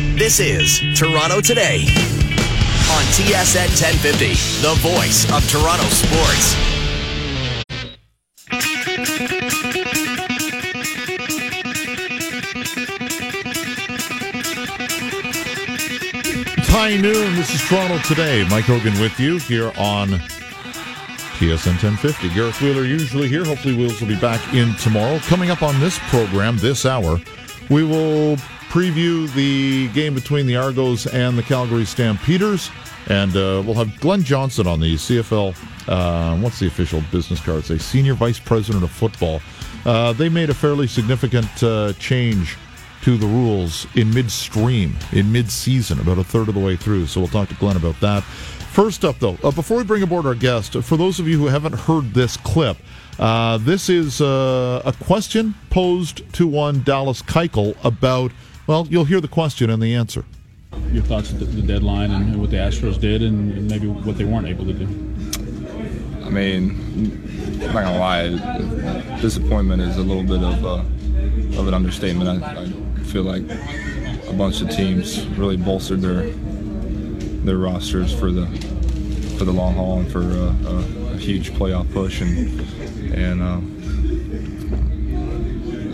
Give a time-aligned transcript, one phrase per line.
[0.00, 1.80] This is Toronto Today
[2.90, 4.28] on TSN 1050,
[4.62, 6.56] the voice of Toronto sports.
[16.56, 17.36] It's high noon.
[17.36, 18.46] This is Toronto Today.
[18.48, 20.08] Mike Hogan with you here on
[21.36, 22.30] TSN 1050.
[22.30, 23.44] Gareth Wheeler usually here.
[23.44, 25.18] Hopefully, Wheels will be back in tomorrow.
[25.18, 27.20] Coming up on this program, this hour,
[27.68, 28.38] we will
[28.70, 32.70] preview the game between the Argos and the Calgary Stampeders.
[33.08, 35.56] And uh, we'll have Glenn Johnson on the CFL.
[35.88, 37.78] Uh, what's the official business card say?
[37.78, 39.40] Senior Vice President of Football.
[39.84, 42.56] Uh, they made a fairly significant uh, change
[43.02, 47.06] to the rules in midstream, in mid-season, about a third of the way through.
[47.06, 48.22] So we'll talk to Glenn about that.
[48.22, 51.46] First up, though, uh, before we bring aboard our guest, for those of you who
[51.46, 52.76] haven't heard this clip,
[53.18, 58.30] uh, this is a question posed to one Dallas Keuchel about.
[58.66, 60.24] Well, you'll hear the question and the answer.
[60.92, 64.16] Your thoughts on the, the deadline and what the Astros did, and, and maybe what
[64.18, 64.86] they weren't able to do.
[66.24, 66.70] I mean,
[67.62, 72.42] I'm not gonna lie, disappointment is a little bit of uh, of an understatement.
[72.42, 73.42] I, I feel like
[74.28, 76.30] a bunch of teams really bolstered their
[77.44, 78.46] their rosters for the
[79.38, 82.60] for the long haul and for uh, a, a, huge playoff push, and
[83.12, 83.60] and uh,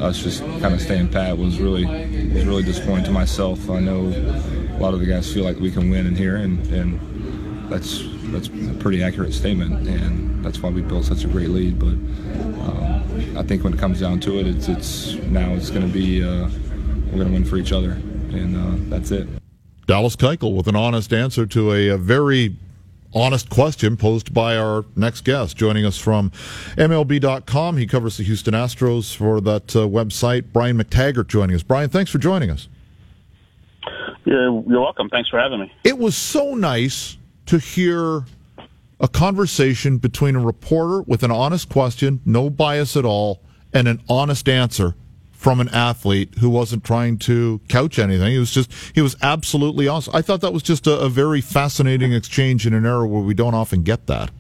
[0.01, 3.69] us just kind of staying pat was really was really disappointing to myself.
[3.71, 4.01] I know
[4.77, 8.03] a lot of the guys feel like we can win in here, and and that's
[8.31, 11.79] that's a pretty accurate statement, and that's why we built such a great lead.
[11.79, 15.87] But um, I think when it comes down to it, it's it's now it's going
[15.87, 16.49] to be uh,
[17.07, 19.29] we're going to win for each other, and uh, that's it.
[19.87, 22.57] Dallas Keuchel with an honest answer to a, a, very
[23.15, 26.31] honest question posed by our next guest, joining us from
[26.77, 27.77] MLB.com.
[27.77, 30.53] He covers the Houston Astros for that uh, website.
[30.53, 31.63] Brian McTaggart joining us.
[31.63, 32.69] Brian, thanks for joining us.
[34.25, 35.09] Yeah, you're welcome.
[35.09, 35.73] Thanks for having me.
[35.85, 38.25] It was so nice to hear
[38.99, 43.41] a conversation between a reporter with an honest question, no bias at all,
[43.73, 44.95] and an honest answer
[45.37, 48.33] from an athlete who wasn't trying to couch anything.
[48.33, 50.15] He was just, he was absolutely awesome.
[50.17, 53.35] I thought that was just a, a very fascinating exchange in an era where we
[53.35, 54.31] don't often get that.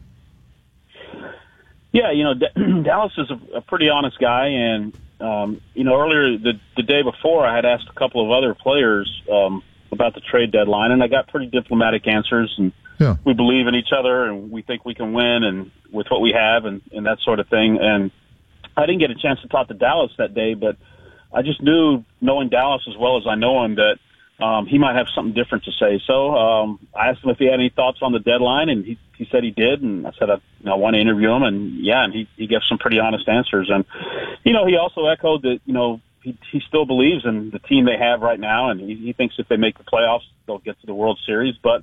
[1.92, 5.98] Yeah, you know, D- Dallas is a, a pretty honest guy, and um, you know,
[5.98, 10.14] earlier the the day before, I had asked a couple of other players um, about
[10.14, 12.54] the trade deadline, and I got pretty diplomatic answers.
[12.58, 13.16] And yeah.
[13.24, 16.32] we believe in each other, and we think we can win, and with what we
[16.32, 17.78] have, and and that sort of thing.
[17.80, 18.10] And
[18.76, 20.76] I didn't get a chance to talk to Dallas that day, but
[21.32, 23.98] I just knew, knowing Dallas as well as I know him, that
[24.44, 26.00] um, he might have something different to say.
[26.06, 28.98] So um, I asked him if he had any thoughts on the deadline, and he
[29.16, 29.82] he said he did.
[29.82, 32.28] And I said I, you know, I want to interview him, and yeah, and he
[32.36, 33.70] he gave some pretty honest answers.
[33.72, 33.84] And
[34.44, 37.86] you know, he also echoed that you know he he still believes in the team
[37.86, 40.78] they have right now, and he, he thinks if they make the playoffs, they'll get
[40.80, 41.54] to the World Series.
[41.62, 41.82] But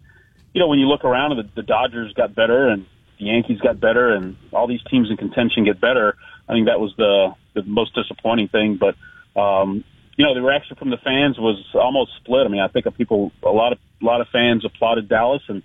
[0.53, 2.85] you know, when you look around, the, the Dodgers got better, and
[3.17, 6.17] the Yankees got better, and all these teams in contention get better.
[6.47, 8.95] I think that was the the most disappointing thing, but
[9.39, 9.83] um,
[10.17, 12.45] you know, the reaction from the fans was almost split.
[12.45, 15.41] I mean, I think of people, a lot of a lot of fans applauded Dallas,
[15.47, 15.63] and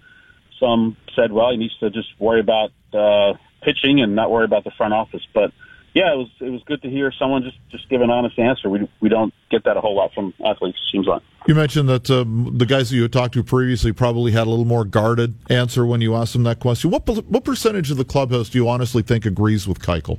[0.58, 4.64] some said, "Well, he needs to just worry about uh, pitching and not worry about
[4.64, 5.52] the front office." But
[5.94, 8.70] yeah, it was it was good to hear someone just just give an honest answer.
[8.70, 10.78] We we don't get that a whole lot from athletes.
[10.92, 14.32] Seems like you mentioned that um, the guys that you had talked to previously probably
[14.32, 16.90] had a little more guarded answer when you asked them that question.
[16.90, 20.18] What what percentage of the clubhouse do you honestly think agrees with Keuchel?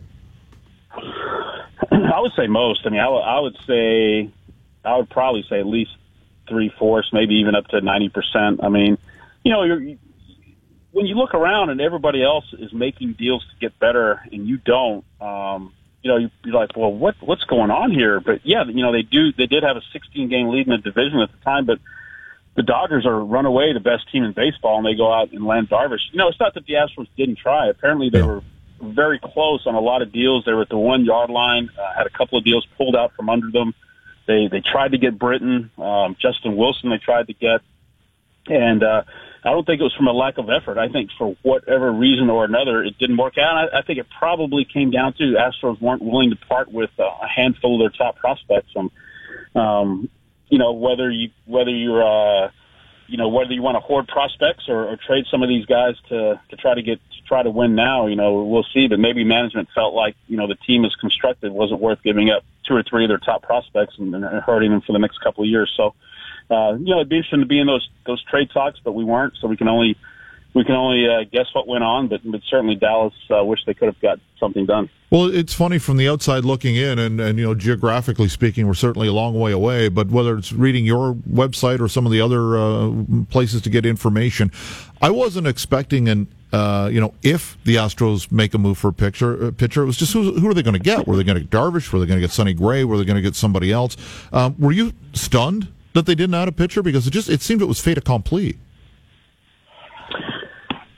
[2.13, 2.81] I would say most.
[2.85, 4.31] I mean, I, w- I would say,
[4.83, 5.91] I would probably say at least
[6.47, 8.63] three fourths, maybe even up to ninety percent.
[8.63, 8.97] I mean,
[9.43, 9.97] you know, you're,
[10.91, 14.57] when you look around and everybody else is making deals to get better and you
[14.57, 18.19] don't, um, you know, you're like, well, what what's going on here?
[18.19, 19.31] But yeah, you know, they do.
[19.33, 21.79] They did have a 16 game lead in the division at the time, but
[22.55, 25.45] the Dodgers are run away the best team in baseball, and they go out and
[25.45, 26.01] land Darvish.
[26.11, 27.69] You know, it's not that the Astros didn't try.
[27.69, 28.41] Apparently, they were
[28.81, 30.43] very close on a lot of deals.
[30.45, 31.69] They were at the one yard line.
[31.77, 33.73] Uh, had a couple of deals pulled out from under them.
[34.27, 36.89] They they tried to get Britton, um, Justin Wilson.
[36.89, 37.61] They tried to get,
[38.47, 39.03] and uh,
[39.43, 40.77] I don't think it was from a lack of effort.
[40.77, 43.69] I think for whatever reason or another, it didn't work out.
[43.73, 47.03] I, I think it probably came down to Astros weren't willing to part with uh,
[47.03, 48.71] a handful of their top prospects.
[48.75, 48.91] And
[49.55, 50.09] um,
[50.49, 52.51] you know whether you whether you're uh,
[53.07, 55.95] you know whether you want to hoard prospects or, or trade some of these guys
[56.09, 58.07] to to try to get try to win now.
[58.07, 58.87] You know, we'll see.
[58.87, 62.43] But maybe management felt like you know the team is constructed wasn't worth giving up
[62.67, 65.43] two or three of their top prospects and, and hurting them for the next couple
[65.43, 65.71] of years.
[65.77, 65.93] So,
[66.49, 69.05] uh, you know, it'd be interesting to be in those those trade talks, but we
[69.05, 69.35] weren't.
[69.39, 69.95] So we can only
[70.53, 73.73] we can only uh, guess what went on, but, but certainly Dallas uh, wish they
[73.73, 74.89] could have got something done.
[75.11, 78.73] Well, it's funny from the outside looking in, and, and you know, geographically speaking, we're
[78.73, 79.89] certainly a long way away.
[79.89, 82.91] But whether it's reading your website or some of the other uh,
[83.29, 84.51] places to get information,
[85.01, 88.93] I wasn't expecting an uh, you know, if the Astros make a move for a
[88.93, 91.07] pitcher, uh, pitcher, it was just who, who are they going to get?
[91.07, 91.93] Were they going to get Darvish?
[91.93, 92.83] Were they going to get Sonny Gray?
[92.83, 93.95] Were they going to get somebody else?
[94.33, 97.61] Um, were you stunned that they didn't add a pitcher because it just it seemed
[97.61, 98.57] it was fait accompli?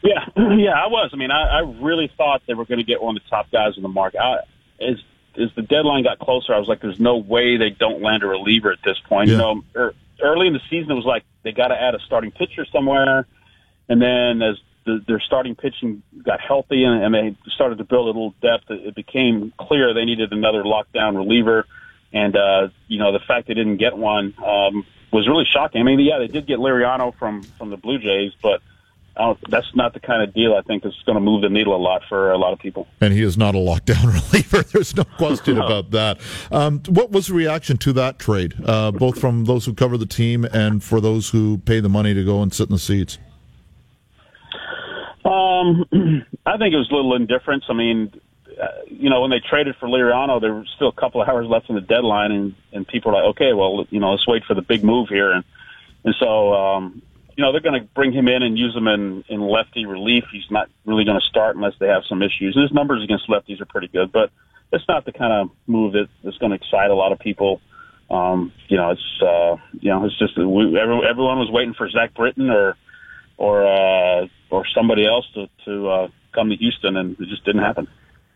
[0.03, 1.11] Yeah, yeah, I was.
[1.13, 3.51] I mean, I, I really thought they were going to get one of the top
[3.51, 4.19] guys in the market.
[4.19, 4.39] I,
[4.79, 4.97] as
[5.37, 8.27] as the deadline got closer, I was like, "There's no way they don't land a
[8.27, 9.33] reliever at this point." Yeah.
[9.33, 11.99] You know, er, early in the season, it was like they got to add a
[11.99, 13.27] starting pitcher somewhere,
[13.87, 18.05] and then as the, their starting pitching got healthy and, and they started to build
[18.05, 21.65] a little depth, it, it became clear they needed another lockdown reliever.
[22.13, 25.81] And, uh, you know, the fact they didn't get one, um, was really shocking.
[25.81, 28.61] I mean, yeah, they did get Liriano from, from the Blue Jays, but
[29.49, 31.77] that's not the kind of deal I think is going to move the needle a
[31.77, 32.87] lot for a lot of people.
[32.99, 34.63] And he is not a lockdown reliever.
[34.63, 35.65] There's no question no.
[35.65, 36.19] about that.
[36.51, 40.05] Um, what was the reaction to that trade, uh, both from those who cover the
[40.05, 43.17] team and for those who pay the money to go and sit in the seats?
[45.23, 45.85] Um,
[46.45, 47.65] I think it was a little indifference.
[47.69, 48.11] I mean,
[48.61, 51.47] uh, you know, when they traded for Liriano, there were still a couple of hours
[51.47, 54.43] left in the deadline, and and people were like, okay, well, you know, let's wait
[54.45, 55.43] for the big move here, and
[56.03, 57.01] and so um,
[57.35, 60.25] you know they're going to bring him in and use him in in lefty relief.
[60.31, 62.55] He's not really going to start unless they have some issues.
[62.55, 64.31] And his numbers against lefties are pretty good, but
[64.71, 67.61] it's not the kind of move that, that's going to excite a lot of people.
[68.09, 71.89] Um, you know, it's uh, you know, it's just we, every, everyone was waiting for
[71.89, 72.75] Zach Britton or
[73.37, 77.61] or uh, or somebody else to to uh, come to Houston, and it just didn't
[77.61, 77.87] happen.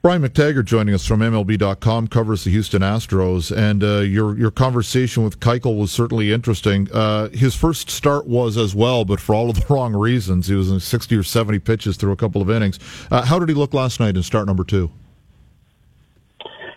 [0.05, 5.23] Brian McTaggart joining us from MLB.com covers the Houston Astros, and uh, your your conversation
[5.23, 6.87] with Keuchel was certainly interesting.
[6.93, 10.45] Uh, his first start was as well, but for all of the wrong reasons.
[10.45, 12.77] He was in 60 or 70 pitches through a couple of innings.
[13.09, 14.91] Uh, how did he look last night in start number two?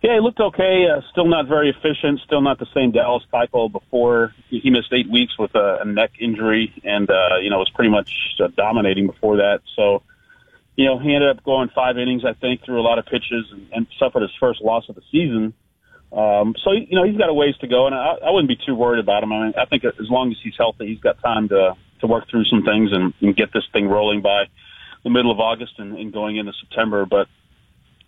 [0.02, 0.86] Yeah, he looked okay.
[0.88, 2.20] Uh, still not very efficient.
[2.24, 4.32] Still not the same Dallas Keuchel before.
[4.48, 7.90] He missed eight weeks with a, a neck injury, and uh, you know was pretty
[7.90, 8.10] much
[8.42, 9.60] uh, dominating before that.
[9.76, 10.02] So,
[10.78, 13.46] you know, he ended up going five innings, I think, through a lot of pitches,
[13.50, 15.52] and, and suffered his first loss of the season.
[16.12, 18.56] Um, so you know he's got a ways to go, and I, I wouldn't be
[18.64, 19.32] too worried about him.
[19.32, 22.30] I mean, I think as long as he's healthy, he's got time to to work
[22.30, 24.44] through some things and, and get this thing rolling by
[25.02, 27.04] the middle of August and, and going into September.
[27.04, 27.26] But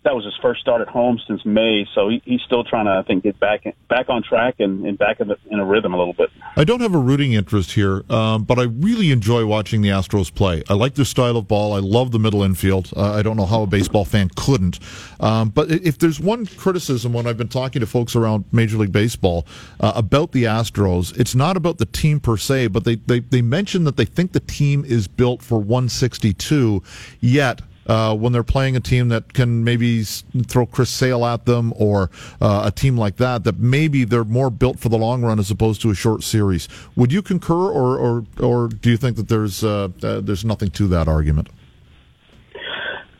[0.03, 2.91] that was his first start at home since May, so he, he's still trying to,
[2.91, 5.93] I think, get back back on track and, and back in, the, in, a rhythm
[5.93, 6.31] a little bit.
[6.55, 10.33] I don't have a rooting interest here, um, but I really enjoy watching the Astros
[10.33, 10.63] play.
[10.67, 11.73] I like their style of ball.
[11.73, 12.91] I love the middle infield.
[12.95, 14.79] Uh, I don't know how a baseball fan couldn't.
[15.19, 18.91] Um, but if there's one criticism when I've been talking to folks around Major League
[18.91, 19.45] Baseball
[19.79, 23.43] uh, about the Astros, it's not about the team per se, but they, they, they
[23.43, 26.81] mention that they think the team is built for 162,
[27.19, 31.73] yet uh, when they're playing a team that can maybe throw Chris Sale at them
[31.75, 35.39] or uh, a team like that, that maybe they're more built for the long run
[35.39, 36.67] as opposed to a short series.
[36.95, 40.69] Would you concur, or or, or do you think that there's uh, uh there's nothing
[40.71, 41.49] to that argument?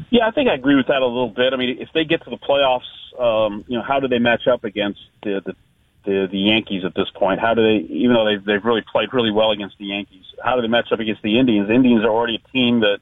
[0.10, 1.54] Yeah, I think I agree with that a little bit.
[1.54, 2.82] I mean, if they get to the playoffs,
[3.20, 5.56] um, you know, how do they match up against the, the
[6.04, 7.40] the the Yankees at this point?
[7.40, 10.56] How do they, even though they've they've really played really well against the Yankees, how
[10.56, 11.68] do they match up against the Indians?
[11.68, 13.00] The Indians are already a team that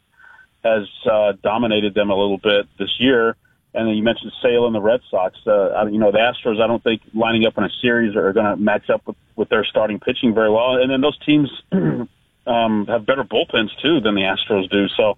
[0.64, 3.36] has uh, dominated them a little bit this year.
[3.74, 5.38] And then you mentioned Sale and the Red Sox.
[5.46, 8.46] Uh, you know, the Astros, I don't think lining up in a series are going
[8.46, 10.76] to match up with, with their starting pitching very well.
[10.78, 14.88] And then those teams um, have better bullpens too than the Astros do.
[14.90, 15.18] So,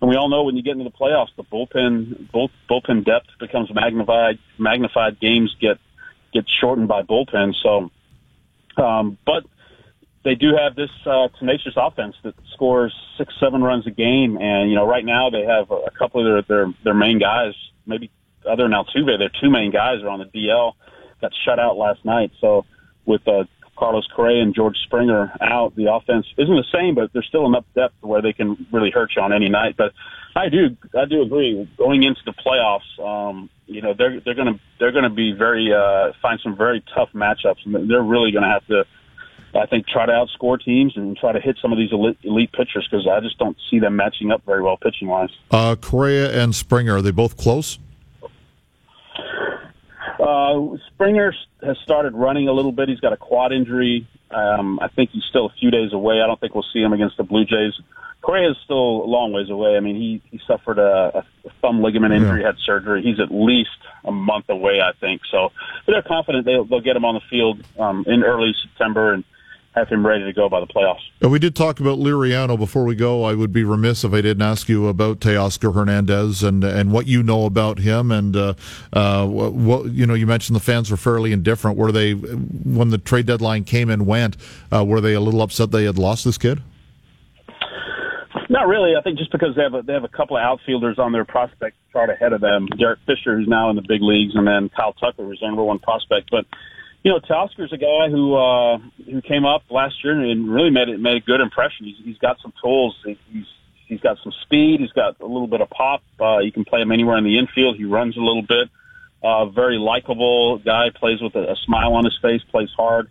[0.00, 3.28] and we all know when you get into the playoffs, the bullpen both bullpen depth
[3.40, 4.38] becomes magnified.
[4.58, 5.78] Magnified games get
[6.34, 7.54] get shortened by bullpen.
[7.62, 7.90] So,
[8.76, 9.46] um, but
[10.26, 14.68] they do have this uh, tenacious offense that scores six, seven runs a game, and
[14.68, 17.54] you know right now they have a couple of their their, their main guys,
[17.86, 18.10] maybe
[18.44, 20.72] other than Altuve, their two main guys are on the DL.
[21.20, 22.66] Got shut out last night, so
[23.04, 23.44] with uh,
[23.78, 27.64] Carlos Correa and George Springer out, the offense isn't the same, but there's still enough
[27.76, 29.76] depth where they can really hurt you on any night.
[29.78, 29.92] But
[30.34, 31.70] I do, I do agree.
[31.78, 36.12] Going into the playoffs, um, you know, they're they're gonna they're gonna be very uh,
[36.20, 38.84] find some very tough matchups, and they're really gonna have to
[39.56, 42.52] I think try to outscore teams and try to hit some of these elite, elite
[42.52, 45.30] pitchers because I just don't see them matching up very well pitching wise.
[45.50, 47.78] Uh, Correa and Springer are they both close?
[50.18, 52.88] Uh, Springer has started running a little bit.
[52.88, 54.06] He's got a quad injury.
[54.30, 56.20] Um, I think he's still a few days away.
[56.22, 57.74] I don't think we'll see him against the Blue Jays.
[58.22, 59.76] Correa is still a long ways away.
[59.76, 62.48] I mean, he he suffered a, a thumb ligament injury, yeah.
[62.48, 63.02] had surgery.
[63.02, 63.70] He's at least
[64.04, 65.20] a month away, I think.
[65.30, 65.52] So,
[65.84, 69.22] but they're confident they'll they'll get him on the field um, in early September and
[69.76, 71.02] have him ready to go by the playoffs.
[71.20, 73.24] We did talk about Liriano before we go.
[73.24, 77.06] I would be remiss if I didn't ask you about Teoscar Hernandez and and what
[77.06, 78.10] you know about him.
[78.10, 78.54] And uh,
[78.92, 81.76] uh, what you know, you mentioned the fans were fairly indifferent.
[81.76, 84.36] Were they when the trade deadline came and went?
[84.72, 86.62] Uh, were they a little upset they had lost this kid?
[88.48, 88.94] Not really.
[88.96, 91.24] I think just because they have a, they have a couple of outfielders on their
[91.24, 92.66] prospect chart ahead of them.
[92.78, 95.64] Derek Fisher, who's now in the big leagues, and then Kyle Tucker, who's their number
[95.64, 96.30] one prospect.
[96.30, 96.46] But
[97.06, 100.88] you know, Teoscar's a guy who uh, who came up last year and really made
[100.88, 101.86] it made a good impression.
[101.86, 102.96] He's, he's got some tools.
[103.04, 103.46] He's
[103.86, 104.80] he's got some speed.
[104.80, 106.02] He's got a little bit of pop.
[106.20, 107.76] Uh, you can play him anywhere in the infield.
[107.76, 108.70] He runs a little bit.
[109.22, 110.90] Uh, very likable guy.
[110.92, 112.42] Plays with a, a smile on his face.
[112.50, 113.08] Plays hard.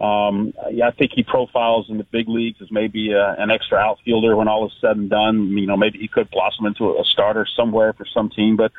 [0.00, 3.78] Um, yeah, I think he profiles in the big leagues as maybe uh, an extra
[3.78, 5.56] outfielder when all is said and done.
[5.56, 8.72] You know, maybe he could blossom into a starter somewhere for some team, but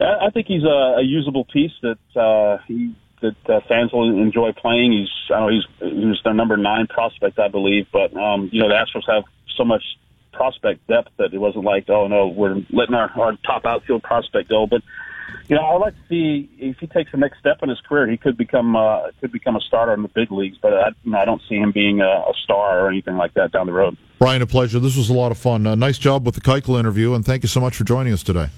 [0.00, 4.52] I think he's a, a usable piece that uh, he that uh, fans will enjoy
[4.52, 4.92] playing.
[4.92, 8.60] He's I know he's he was their number nine prospect I believe, but um, you
[8.60, 9.24] know the Astros have
[9.56, 9.82] so much
[10.32, 14.48] prospect depth that it wasn't like oh no we're letting our, our top outfield prospect
[14.48, 14.82] go, but.
[15.48, 18.08] You know, I'd like to see if he takes the next step in his career,
[18.08, 20.56] he could become uh, could become a starter in the big leagues.
[20.60, 23.34] But I, you know, I don't see him being a, a star or anything like
[23.34, 23.96] that down the road.
[24.18, 24.78] Brian, a pleasure.
[24.78, 25.66] This was a lot of fun.
[25.66, 28.22] Uh, nice job with the Keuchel interview, and thank you so much for joining us
[28.22, 28.50] today.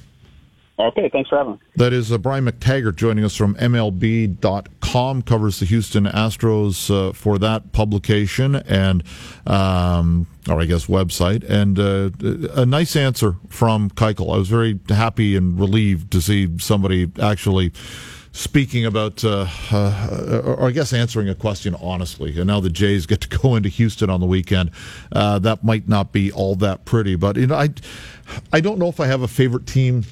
[0.78, 1.58] Okay, thanks for having me.
[1.74, 7.36] That is uh, Brian McTaggart joining us from MLB.com, covers the Houston Astros uh, for
[7.38, 9.02] that publication and,
[9.44, 11.42] um, or I guess, website.
[11.48, 12.10] And uh,
[12.60, 14.32] a nice answer from Keuchel.
[14.32, 17.72] I was very happy and relieved to see somebody actually
[18.30, 22.38] speaking about, uh, uh, or I guess answering a question honestly.
[22.38, 24.70] And now the Jays get to go into Houston on the weekend.
[25.10, 27.70] Uh, that might not be all that pretty, but you know, I,
[28.52, 30.04] I don't know if I have a favorite team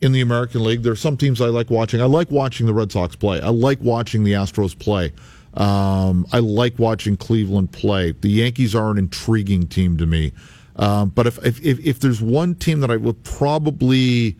[0.00, 0.82] in the American League.
[0.82, 2.00] There are some teams I like watching.
[2.00, 3.40] I like watching the Red Sox play.
[3.40, 5.12] I like watching the Astros play.
[5.54, 8.12] Um, I like watching Cleveland play.
[8.12, 10.32] The Yankees are an intriguing team to me.
[10.76, 14.36] Um, but if, if, if there's one team that I would probably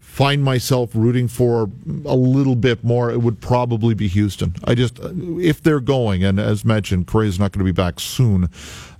[0.00, 1.70] find myself rooting for
[2.06, 4.54] a little bit more, it would probably be Houston.
[4.64, 8.48] I just, if they're going, and as mentioned, Correa's not going to be back soon,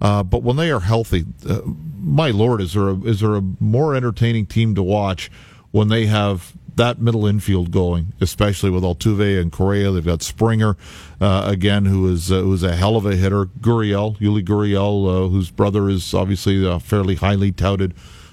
[0.03, 1.61] uh, but when they are healthy, uh,
[1.99, 5.31] my lord, is there a, is there a more entertaining team to watch?
[5.77, 9.91] When they have that middle infield going, especially with Altuve and Correa.
[9.91, 10.75] They've got Springer
[11.21, 13.45] uh, again, who is uh, who's a hell of a hitter.
[13.45, 17.93] Gurriel, Yuli Gurriel, uh, whose brother is obviously a fairly highly touted.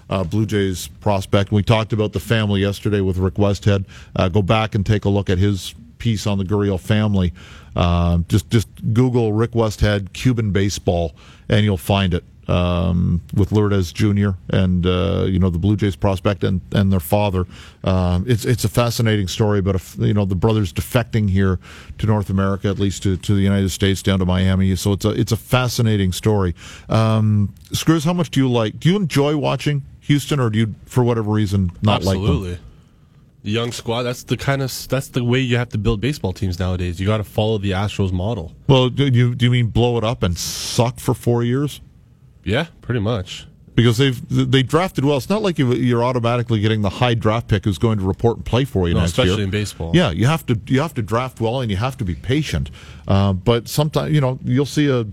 [0.10, 1.52] Uh, Blue Jays prospect.
[1.52, 3.86] We talked about the family yesterday with Rick Westhead.
[4.16, 7.34] Uh, go back and take a look at his piece on the Gurriel family.
[7.76, 11.14] Uh, just just Google Rick Westhead Cuban baseball,
[11.50, 14.32] and you'll find it um, with Lourdes Jr.
[14.50, 17.46] and uh, you know the Blue Jays prospect and, and their father.
[17.84, 21.60] Um, it's it's a fascinating story, but if, you know the brothers defecting here
[21.98, 24.76] to North America, at least to, to the United States, down to Miami.
[24.76, 26.56] So it's a it's a fascinating story.
[26.90, 28.80] Um, Screws, how much do you like?
[28.80, 32.50] Do you enjoy watching Houston, or do you, for whatever reason, not Absolutely.
[32.50, 32.66] like them?
[33.44, 34.04] young squad.
[34.04, 37.00] That's the kind of that's the way you have to build baseball teams nowadays.
[37.00, 38.54] You got to follow the Astros model.
[38.68, 41.82] Well, do you do you mean blow it up and suck for four years?
[42.44, 43.48] Yeah, pretty much.
[43.76, 45.18] Because they've they drafted well.
[45.18, 48.46] It's not like you're automatically getting the high draft pick who's going to report and
[48.46, 49.44] play for you no, next especially year.
[49.46, 49.92] in baseball.
[49.96, 52.70] Yeah, you have to you have to draft well and you have to be patient.
[53.08, 55.08] Uh, but sometimes you know you'll see a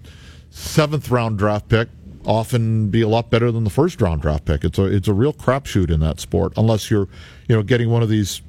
[0.50, 1.88] seventh round draft pick
[2.26, 4.62] often be a lot better than the first round draft pick.
[4.62, 7.08] It's a it's a real crapshoot in that sport unless you're
[7.48, 8.42] you know getting one of these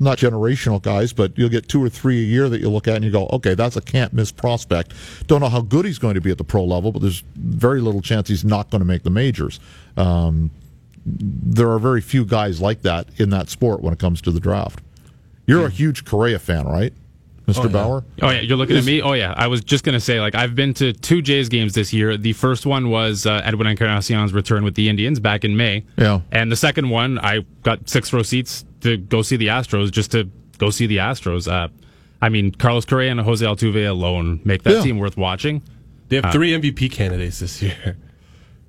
[0.00, 2.96] not generational guys, but you'll get two or three a year that you look at
[2.96, 4.92] and you go, okay, that's a can't miss prospect.
[5.26, 7.80] Don't know how good he's going to be at the pro level, but there's very
[7.80, 9.60] little chance he's not going to make the majors.
[9.96, 10.50] Um,
[11.06, 14.40] there are very few guys like that in that sport when it comes to the
[14.40, 14.80] draft.
[15.46, 16.92] You're a huge Correa fan, right?
[17.46, 17.58] Mr.
[17.58, 17.68] Oh, yeah.
[17.68, 18.04] Bauer?
[18.22, 19.02] Oh yeah, you're looking at me.
[19.02, 21.92] Oh yeah, I was just gonna say like I've been to two Jays games this
[21.92, 22.16] year.
[22.16, 25.84] The first one was uh, Edwin Encarnacion's return with the Indians back in May.
[25.98, 26.20] Yeah.
[26.32, 30.12] And the second one, I got six row seats to go see the Astros, just
[30.12, 31.50] to go see the Astros.
[31.50, 31.68] Uh,
[32.22, 34.82] I mean, Carlos Correa and Jose Altuve alone make that Yeah.
[34.82, 35.60] team worth watching.
[36.08, 37.96] They have three MVP candidates this year.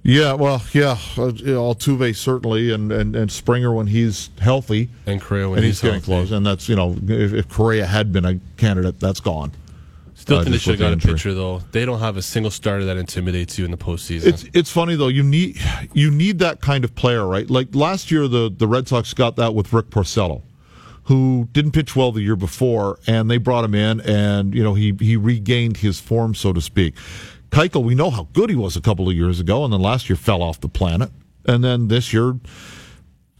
[0.07, 4.88] Yeah, well, yeah, uh, you know, Altuve certainly, and, and, and Springer when he's healthy,
[5.07, 6.05] And Correa when and he's, he's, getting healthy.
[6.27, 6.31] close.
[6.31, 9.51] And that's you know, if, if Correa had been a candidate, that's gone.
[10.25, 11.13] Still Uh, think they should have got a injury.
[11.13, 11.62] pitcher though.
[11.72, 14.25] They don't have a single starter that intimidates you in the postseason.
[14.25, 15.08] It's it's funny though.
[15.08, 15.62] You need
[15.94, 17.48] you need that kind of player, right?
[17.48, 20.41] Like last year, the the Red Sox got that with Rick Porcello,
[21.03, 24.74] who didn't pitch well the year before, and they brought him in, and you know
[24.74, 26.96] he he regained his form, so to speak.
[27.51, 30.10] Keuchel, we know how good he was a couple of years ago, and then last
[30.10, 31.12] year fell off the planet,
[31.46, 32.39] and then this year.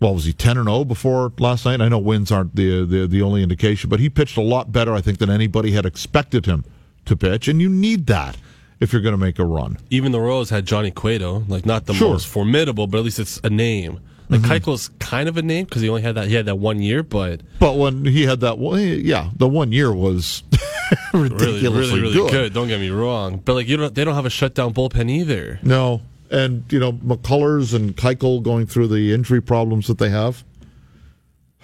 [0.02, 1.80] Well, was he ten and zero before last night?
[1.82, 4.94] I know wins aren't the, the the only indication, but he pitched a lot better,
[4.94, 6.66] I think, than anybody had expected him
[7.06, 8.38] to pitch, and you need that.
[8.82, 9.78] if you're going to make a run.
[9.90, 12.12] Even the Royals had Johnny Cueto, like not the Sure.
[12.12, 14.00] most formidable, but at least it's a name.
[14.30, 14.52] Like Mm-hmm.
[14.52, 16.28] Keuchel's kind of a name because he only had that.
[16.28, 19.72] He had that one year, but But when he had that, one, yeah, the one
[19.72, 20.44] year was
[21.14, 22.32] really, ridiculously really, really good.
[22.32, 22.54] good.
[22.54, 25.58] Don't get me wrong, but like you don't, they don't have a shutdown bullpen either.
[25.64, 30.44] No, and you know McCullers and Keuchel going through the injury problems that they have.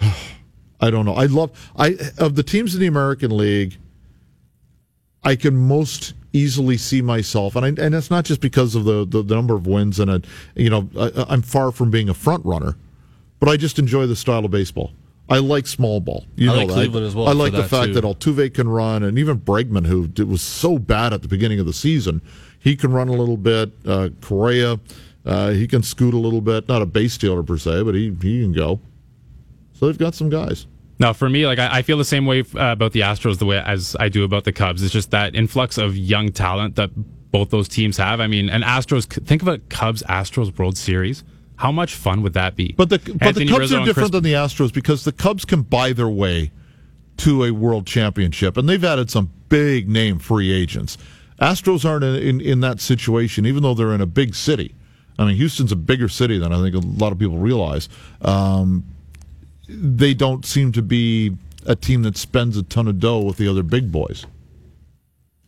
[0.80, 1.14] I don't know.
[1.14, 3.76] I love I of the teams in the American League.
[5.24, 9.04] I can most easily see myself, and I, and it's not just because of the,
[9.06, 10.22] the, the number of wins and a,
[10.54, 12.76] you know I, I'm far from being a front runner,
[13.38, 14.92] but I just enjoy the style of baseball.
[15.28, 16.26] I like small ball.
[16.36, 16.74] You I know like that.
[16.74, 18.00] Cleveland as well I like the that, fact too.
[18.00, 21.60] that Altuve can run, and even Bregman, who did, was so bad at the beginning
[21.60, 22.20] of the season,
[22.58, 23.72] he can run a little bit.
[23.86, 24.80] Uh, Correa,
[25.24, 26.68] uh, he can scoot a little bit.
[26.68, 28.80] Not a base stealer per se, but he he can go.
[29.74, 30.66] So they've got some guys.
[31.02, 33.44] No, for me, like I, I feel the same way uh, about the Astros the
[33.44, 34.84] way as I do about the Cubs.
[34.84, 36.90] It's just that influx of young talent that
[37.32, 38.20] both those teams have.
[38.20, 39.06] I mean, and Astros.
[39.26, 41.24] Think of a Cubs Astros World Series.
[41.56, 42.74] How much fun would that be?
[42.78, 45.44] But the but the Cubs Rizzo are different Chris- than the Astros because the Cubs
[45.44, 46.52] can buy their way
[47.16, 50.98] to a world championship, and they've added some big name free agents.
[51.40, 54.76] Astros aren't in, in, in that situation, even though they're in a big city.
[55.18, 57.88] I mean, Houston's a bigger city than I think a lot of people realize.
[58.20, 58.84] Um,
[59.72, 61.36] they don't seem to be
[61.66, 64.26] a team that spends a ton of dough with the other big boys,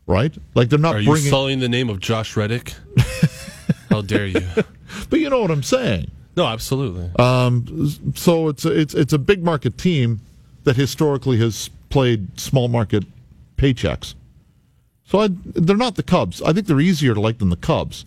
[0.07, 0.35] right?
[0.54, 1.31] Like they're not Are you bringing.
[1.31, 2.75] sullying the name of Josh Reddick?
[3.90, 4.47] How dare you?
[5.11, 6.11] but you know what I'm saying.
[6.37, 7.11] No, absolutely.
[7.16, 10.21] Um, so it's a, it's it's a big market team
[10.64, 13.04] that historically has played small market
[13.57, 14.14] paychecks.
[15.07, 16.43] So I, they're not the Cubs.
[16.43, 18.04] I think they're easier to like than the Cubs.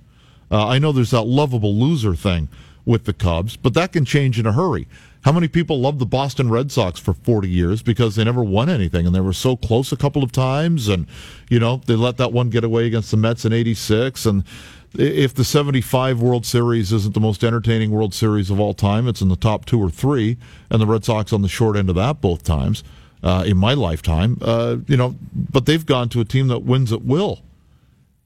[0.51, 2.49] Uh, I know there's that lovable loser thing
[2.85, 4.87] with the Cubs, but that can change in a hurry.
[5.27, 8.69] How many people loved the Boston Red Sox for 40 years because they never won
[8.69, 11.05] anything and they were so close a couple of times and
[11.49, 14.45] you know they let that one get away against the Mets in 86 and
[14.93, 19.19] if the 75 World Series isn't the most entertaining World Series of all time it's
[19.19, 20.37] in the top 2 or 3
[20.69, 22.85] and the Red Sox on the short end of that both times
[23.21, 26.93] uh, in my lifetime uh, you know but they've gone to a team that wins
[26.93, 27.41] at will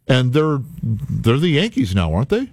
[0.08, 2.52] and they're they're the Yankees now, aren't they?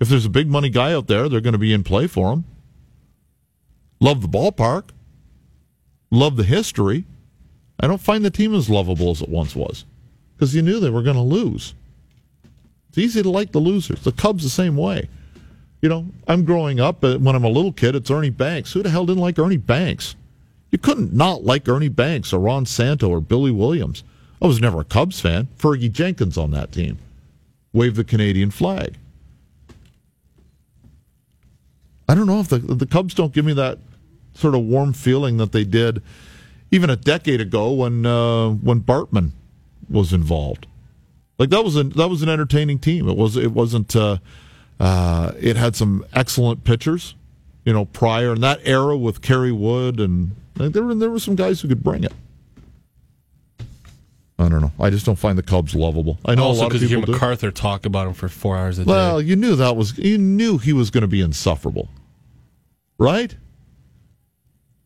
[0.00, 2.32] If there's a big money guy out there, they're going to be in play for
[2.32, 2.44] him.
[4.04, 4.90] Love the ballpark.
[6.10, 7.06] Love the history.
[7.80, 9.86] I don't find the team as lovable as it once was
[10.34, 11.72] because you knew they were going to lose.
[12.90, 14.04] It's easy to like the losers.
[14.04, 15.08] The Cubs the same way.
[15.80, 17.94] You know, I'm growing up uh, when I'm a little kid.
[17.94, 18.74] It's Ernie Banks.
[18.74, 20.16] Who the hell didn't like Ernie Banks?
[20.70, 24.04] You couldn't not like Ernie Banks or Ron Santo or Billy Williams.
[24.42, 25.48] I was never a Cubs fan.
[25.58, 26.98] Fergie Jenkins on that team.
[27.72, 28.98] Wave the Canadian flag.
[32.06, 33.78] I don't know if the the Cubs don't give me that
[34.34, 36.02] sort of warm feeling that they did
[36.70, 39.30] even a decade ago when uh, when Bartman
[39.88, 40.66] was involved.
[41.38, 43.08] Like that was a that was an entertaining team.
[43.08, 44.18] It was it wasn't uh,
[44.80, 47.14] uh, it had some excellent pitchers,
[47.64, 51.18] you know, Prior in that era with Kerry Wood and like, there were there were
[51.18, 52.12] some guys who could bring it.
[54.36, 54.72] I don't know.
[54.80, 56.18] I just don't find the Cubs lovable.
[56.24, 57.12] I know a lot of because you people hear do.
[57.12, 58.90] MacArthur talk about him for four hours a day.
[58.90, 61.88] Well, you knew that was you knew he was going to be insufferable.
[62.98, 63.36] Right?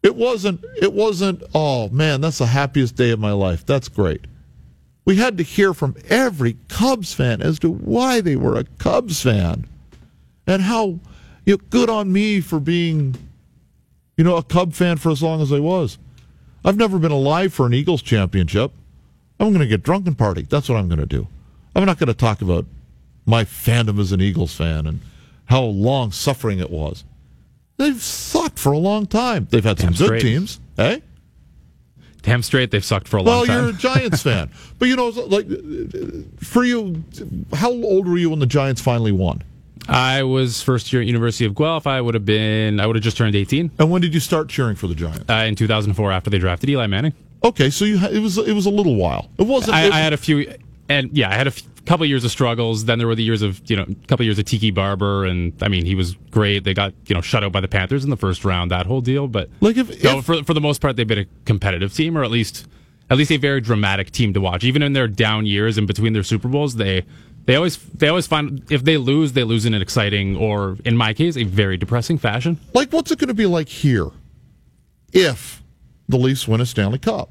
[0.03, 3.67] It wasn't it wasn't oh man, that's the happiest day of my life.
[3.67, 4.27] That's great.
[5.05, 9.23] We had to hear from every Cubs fan as to why they were a Cubs
[9.23, 9.67] fan
[10.47, 11.01] and how
[11.45, 13.17] you know, good on me for being
[14.17, 15.99] you know a Cub fan for as long as I was.
[16.65, 18.73] I've never been alive for an Eagles championship.
[19.41, 20.43] I'm going to get drunk and party.
[20.43, 21.29] That's what I'm going to do.
[21.75, 22.67] I'm not going to talk about
[23.25, 25.01] my fandom as an Eagles fan and
[25.45, 27.05] how long suffering it was.
[27.79, 29.49] They've sucked for a long time.
[29.51, 30.99] They've had Damn some good teams, eh?
[32.23, 33.55] Damn straight, they've sucked for a Well, long time.
[33.57, 35.47] Well, you're a Giants fan, but you know, like
[36.41, 37.03] for you,
[37.55, 39.43] how old were you when the Giants finally won?
[39.88, 41.87] I was first year at University of Guelph.
[41.87, 42.79] I would have been.
[42.81, 45.25] I would have just turned 18 And when did you start cheering for the Giants?
[45.31, 47.14] uh, in 2004 after they drafted Eli Manning.
[47.43, 49.31] Okay, so you it was it was a little while.
[49.38, 49.77] It wasn't.
[49.77, 50.53] I, it- I had a few,
[50.91, 52.85] and yeah, I had a f- couple years of struggles.
[52.85, 55.53] Then there were the years of you know, a couple years of Tiki Barber, and
[55.62, 56.64] I mean, he was great.
[56.64, 58.70] They got you know shut out by the Panthers in the first round.
[58.70, 61.18] That whole deal, but Like if- no, if- for for the most part, they've been
[61.20, 62.66] a competitive team, or at least
[63.11, 64.64] at least a very dramatic team to watch.
[64.64, 67.05] Even in their down years and between their Super Bowls, they.
[67.46, 70.98] They always, they always find if they lose, they lose in an exciting, or in
[70.98, 72.59] my case, a very depressing fashion.
[72.74, 74.09] like what's it going to be like here
[75.14, 75.62] if
[76.11, 77.31] the Leafs win a Stanley Cup?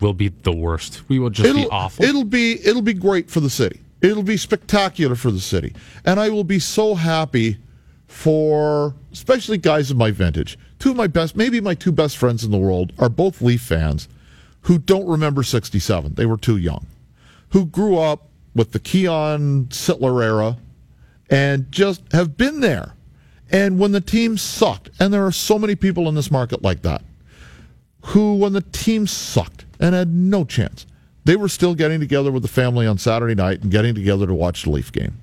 [0.00, 1.02] Will be the worst.
[1.08, 2.02] We will just be awful.
[2.06, 3.80] It'll be it'll be great for the city.
[4.02, 7.58] It'll be spectacular for the city, and I will be so happy
[8.06, 10.58] for especially guys of my vintage.
[10.78, 13.60] Two of my best, maybe my two best friends in the world, are both Leaf
[13.60, 14.08] fans
[14.62, 16.14] who don't remember '67.
[16.14, 16.86] They were too young.
[17.50, 20.56] Who grew up with the Keon Sittler era
[21.28, 22.94] and just have been there.
[23.52, 26.82] And when the team sucked, and there are so many people in this market like
[26.82, 27.02] that,
[28.06, 30.86] who, when the team sucked and had no chance,
[31.30, 34.34] they were still getting together with the family on Saturday night and getting together to
[34.34, 35.16] watch the Leaf game.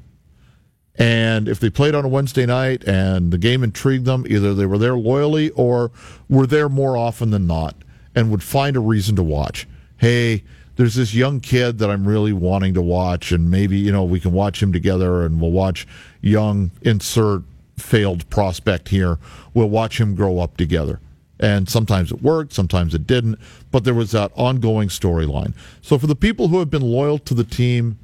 [0.96, 4.65] And if they played on a Wednesday night and the game intrigued them, either they
[4.65, 5.91] were there loyally or
[6.30, 7.76] were there more often than not
[8.15, 9.67] and would find a reason to watch.
[9.98, 10.46] Hey,
[10.78, 14.22] there's this young kid that I'm really wanting to watch, and maybe, you know, we
[14.22, 15.86] can watch him together and we'll watch
[16.22, 17.41] young insert
[17.76, 19.20] failed prospect here.
[19.54, 21.02] We'll watch him grow up together.
[21.39, 23.39] And sometimes it worked, sometimes it didn't,
[23.71, 25.54] but there was that ongoing storyline.
[25.82, 28.00] So for the people who have been loyal to the team,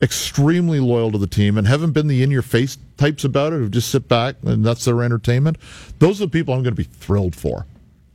[0.00, 3.56] extremely loyal to the team, and haven't been the in your face types about it,
[3.56, 5.58] who just sit back and that's their entertainment,
[5.98, 7.66] those are the people I'm going to be thrilled for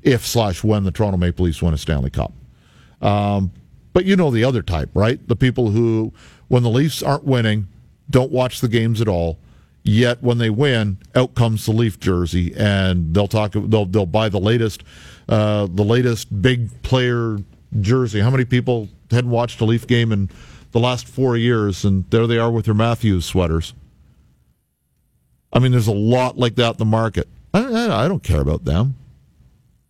[0.01, 2.33] if slash when the Toronto Maple Leafs win a Stanley Cup.
[3.01, 3.51] Um,
[3.93, 5.25] but you know the other type, right?
[5.27, 6.11] The people who,
[6.47, 7.67] when the Leafs aren't winning,
[8.09, 9.37] don't watch the games at all.
[9.83, 13.51] Yet when they win, out comes the Leaf jersey, and they'll talk.
[13.51, 14.81] They'll they'll buy the latest,
[15.27, 17.39] uh, the latest big player
[17.81, 18.21] jersey.
[18.21, 20.29] How many people hadn't watched a Leaf game in
[20.71, 23.73] the last four years, and there they are with their Matthews sweaters?
[25.51, 27.27] I mean, there's a lot like that in the market.
[27.53, 28.95] I, I don't care about them.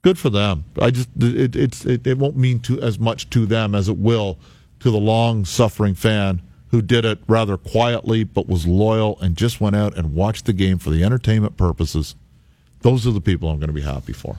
[0.01, 0.65] Good for them.
[0.82, 3.97] I just it, it's it, it won't mean to as much to them as it
[3.97, 4.39] will
[4.79, 6.41] to the long suffering fan
[6.73, 10.53] who did it rather quietly but was loyal and just went out and watched the
[10.53, 12.15] game for the entertainment purposes.
[12.81, 14.38] Those are the people I'm going to be happy for.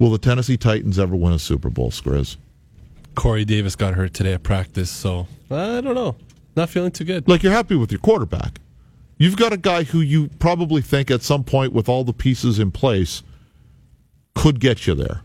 [0.00, 2.36] Will the Tennessee Titans ever win a Super Bowl, Skriz?
[3.14, 6.16] Corey Davis got hurt today at practice, so I don't know.
[6.56, 7.28] Not feeling too good.
[7.28, 8.58] Like you're happy with your quarterback.
[9.18, 12.58] You've got a guy who you probably think at some point, with all the pieces
[12.58, 13.22] in place,
[14.34, 15.20] could get you there.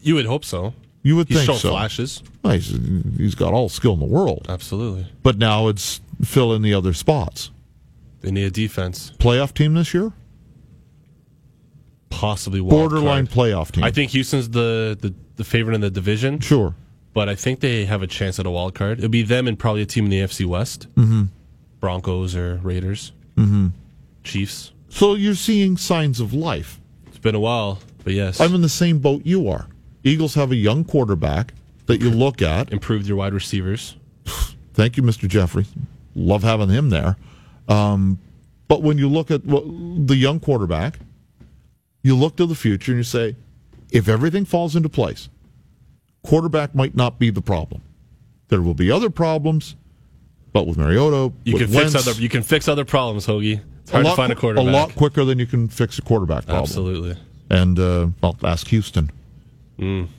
[0.00, 0.72] You would hope so.
[1.02, 1.70] You would think so.
[1.70, 2.22] flashes.
[2.42, 2.68] Well, he's,
[3.16, 4.46] he's got all skill in the world.
[4.48, 5.06] Absolutely.
[5.22, 7.50] But now it's fill in the other spots.
[8.20, 9.12] They need a defense.
[9.18, 10.12] Playoff team this year?
[12.10, 13.36] Possibly wild Borderline card.
[13.36, 13.84] playoff team.
[13.84, 16.74] I think Houston's the, the, the favorite in the division, Sure.
[17.14, 18.98] but I think they have a chance at a wild card.
[18.98, 20.86] It'll be them and probably a team in the AFC West.
[20.96, 21.24] Mm-hmm.
[21.78, 23.12] Broncos or Raiders.
[23.36, 23.68] Mm-hmm.
[24.24, 24.72] Chiefs.
[24.90, 26.78] So you're seeing signs of life.
[27.06, 28.40] It's been a while, but yes.
[28.40, 29.66] I'm in the same boat you are.
[30.04, 31.52] Eagles have a young quarterback
[31.86, 32.72] that you look at.
[32.72, 33.96] Improved your wide receivers.
[34.74, 35.28] Thank you, Mr.
[35.28, 35.66] Jeffery.
[36.14, 37.16] Love having him there.
[37.68, 38.18] Um,
[38.68, 40.98] but when you look at well, the young quarterback,
[42.02, 43.36] you look to the future and you say,
[43.90, 45.28] if everything falls into place,
[46.22, 47.82] quarterback might not be the problem.
[48.48, 49.76] There will be other problems,
[50.52, 53.60] but with Mariota, You with can fix other you can fix other problems, Hoagie.
[53.82, 54.68] It's hard lot, to find a quarterback.
[54.68, 56.62] A lot quicker than you can fix a quarterback problem.
[56.62, 57.16] Absolutely.
[57.50, 59.10] And uh, well, ask Houston.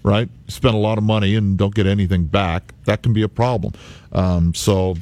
[0.04, 2.74] Right, spend a lot of money and don't get anything back.
[2.86, 3.74] That can be a problem.
[4.12, 4.95] Um, so,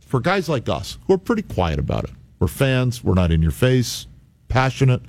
[0.00, 3.04] for guys like us who are pretty quiet about it, we're fans.
[3.04, 4.06] We're not in your face,
[4.48, 5.00] passionate.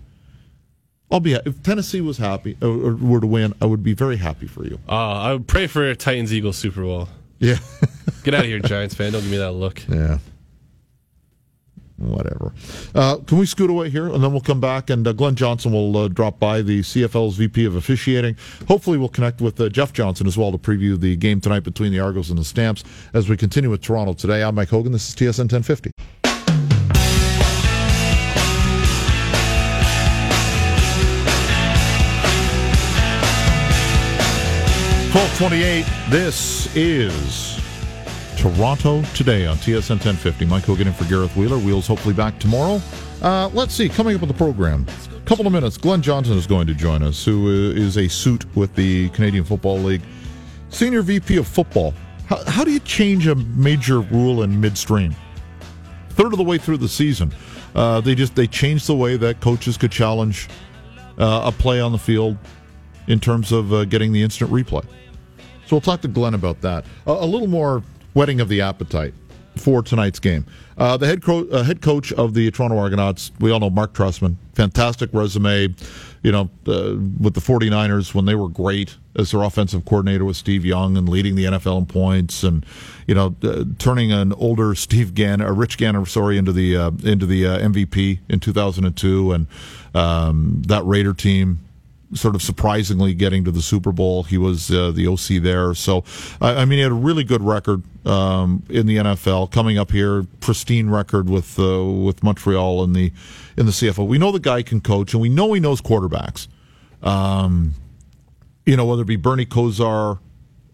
[1.10, 4.18] I'll be if Tennessee was happy or, or were to win, I would be very
[4.18, 4.80] happy for you.
[4.88, 7.08] Uh, I would pray for a Titans Eagles Super Bowl.
[7.40, 7.58] Yeah,
[8.24, 9.12] Get out of here, Giants fan.
[9.12, 9.82] Don't give me that look.
[9.90, 10.20] yeah.
[11.98, 12.54] Whatever.
[12.96, 15.72] Uh, can we scoot away here, and then we'll come back, and uh, Glenn Johnson
[15.72, 18.36] will uh, drop by, the CFL's VP of officiating.
[18.68, 21.92] Hopefully, we'll connect with uh, Jeff Johnson as well to preview the game tonight between
[21.92, 24.44] the Argos and the Stamps as we continue with Toronto today.
[24.44, 24.92] I'm Mike Hogan.
[24.92, 25.92] This is TSN 1050.
[35.12, 35.86] Twelve twenty-eight.
[36.10, 37.60] This is
[38.44, 40.44] Toronto today on TSN 1050.
[40.48, 41.58] Mike Hogan in for Gareth Wheeler.
[41.58, 42.82] Wheels hopefully back tomorrow.
[43.22, 43.88] Uh, let's see.
[43.88, 45.78] Coming up on the program, a couple of minutes.
[45.78, 49.46] Glenn Johnson is going to join us, who uh, is a suit with the Canadian
[49.46, 50.02] Football League,
[50.68, 51.94] senior VP of football.
[52.26, 55.16] How, how do you change a major rule in midstream?
[56.10, 57.34] Third of the way through the season,
[57.76, 60.50] uh, they just they changed the way that coaches could challenge
[61.18, 62.38] uh, a play on the field
[63.08, 64.84] in terms of uh, getting the instant replay.
[65.66, 66.84] So we'll talk to Glenn about that.
[67.06, 67.82] A little more
[68.14, 69.14] whetting of the appetite
[69.56, 70.46] for tonight's game.
[70.78, 74.36] Uh, the head, uh, head coach of the Toronto Argonauts, we all know Mark Trestman,
[74.54, 75.76] fantastic resume.
[76.24, 80.38] You know, uh, with the 49ers when they were great as their offensive coordinator with
[80.38, 82.66] Steve Young and leading the NFL in points, and
[83.08, 86.92] you know, uh, turning an older Steve Gann, or Rich Gannon, sorry, into the uh,
[87.04, 89.48] into the uh, MVP in 2002, and
[89.94, 91.60] um, that Raider team
[92.16, 94.24] sort of surprisingly getting to the Super Bowl.
[94.24, 95.74] He was uh, the OC there.
[95.74, 96.04] So,
[96.42, 99.52] I, I mean, he had a really good record um, in the NFL.
[99.52, 103.12] Coming up here, pristine record with uh, with Montreal in the
[103.58, 104.08] in the CFL.
[104.08, 106.48] We know the guy can coach, and we know he knows quarterbacks.
[107.02, 107.74] Um,
[108.66, 110.20] you know, whether it be Bernie Kosar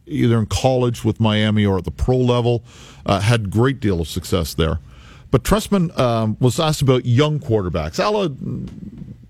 [0.10, 2.64] either in college with Miami or at the pro level.
[3.06, 4.80] Uh, had great deal of success there.
[5.32, 8.24] But Trestman um, was asked about young quarterbacks, a la,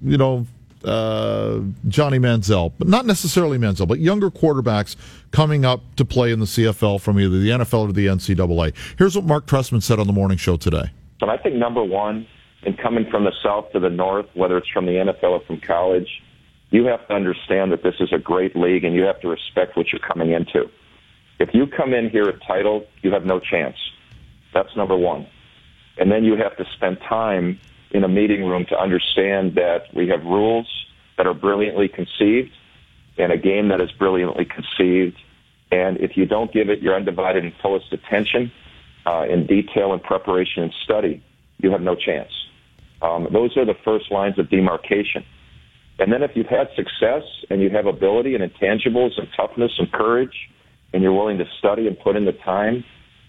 [0.01, 0.47] you know,
[0.83, 4.95] uh, Johnny Manziel, but not necessarily Manziel, but younger quarterbacks
[5.31, 8.73] coming up to play in the CFL from either the NFL or the NCAA.
[8.97, 10.91] Here's what Mark Trestman said on the morning show today.
[11.19, 12.27] But I think number one,
[12.63, 15.61] in coming from the south to the north, whether it's from the NFL or from
[15.61, 16.07] college,
[16.71, 19.75] you have to understand that this is a great league and you have to respect
[19.75, 20.69] what you're coming into.
[21.39, 23.77] If you come in here at title, you have no chance.
[24.53, 25.27] That's number one.
[25.97, 27.59] And then you have to spend time
[27.91, 30.67] in a meeting room to understand that we have rules
[31.17, 32.51] that are brilliantly conceived
[33.17, 35.17] and a game that is brilliantly conceived.
[35.71, 38.51] And if you don't give it your undivided and fullest attention
[39.05, 41.23] uh, in detail and preparation and study,
[41.57, 42.31] you have no chance.
[43.01, 45.25] Um, those are the first lines of demarcation.
[45.99, 49.91] And then if you've had success and you have ability and intangibles and toughness and
[49.91, 50.49] courage
[50.93, 52.83] and you're willing to study and put in the time,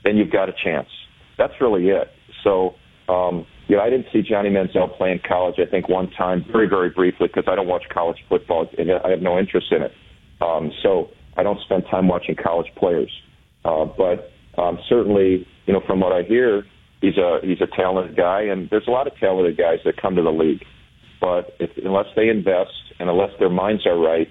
[0.04, 0.88] then you've got a chance.
[1.36, 2.08] That's really it.
[2.44, 2.74] So,
[3.10, 5.56] um, you know, I didn't see Johnny Manziel play in college.
[5.58, 9.10] I think one time, very, very briefly, because I don't watch college football and I
[9.10, 9.92] have no interest in it.
[10.40, 13.10] Um, so I don't spend time watching college players.
[13.64, 16.64] Uh, but um, certainly, you know, from what I hear,
[17.00, 20.16] he's a he's a talented guy, and there's a lot of talented guys that come
[20.16, 20.64] to the league.
[21.20, 24.28] But if, unless they invest and unless their minds are right,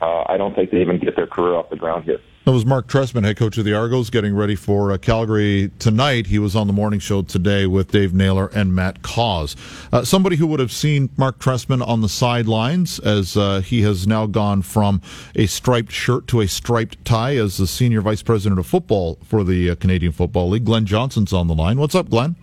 [0.00, 2.18] uh, I don't think they even get their career off the ground here.
[2.48, 6.28] That was Mark Trestman, head coach of the Argos, getting ready for uh, Calgary tonight.
[6.28, 9.54] He was on the morning show today with Dave Naylor and Matt Cauz.
[9.92, 14.06] Uh, somebody who would have seen Mark Trestman on the sidelines as uh, he has
[14.06, 15.02] now gone from
[15.34, 19.44] a striped shirt to a striped tie as the senior vice president of football for
[19.44, 20.64] the uh, Canadian Football League.
[20.64, 21.78] Glenn Johnson's on the line.
[21.78, 22.34] What's up, Glenn?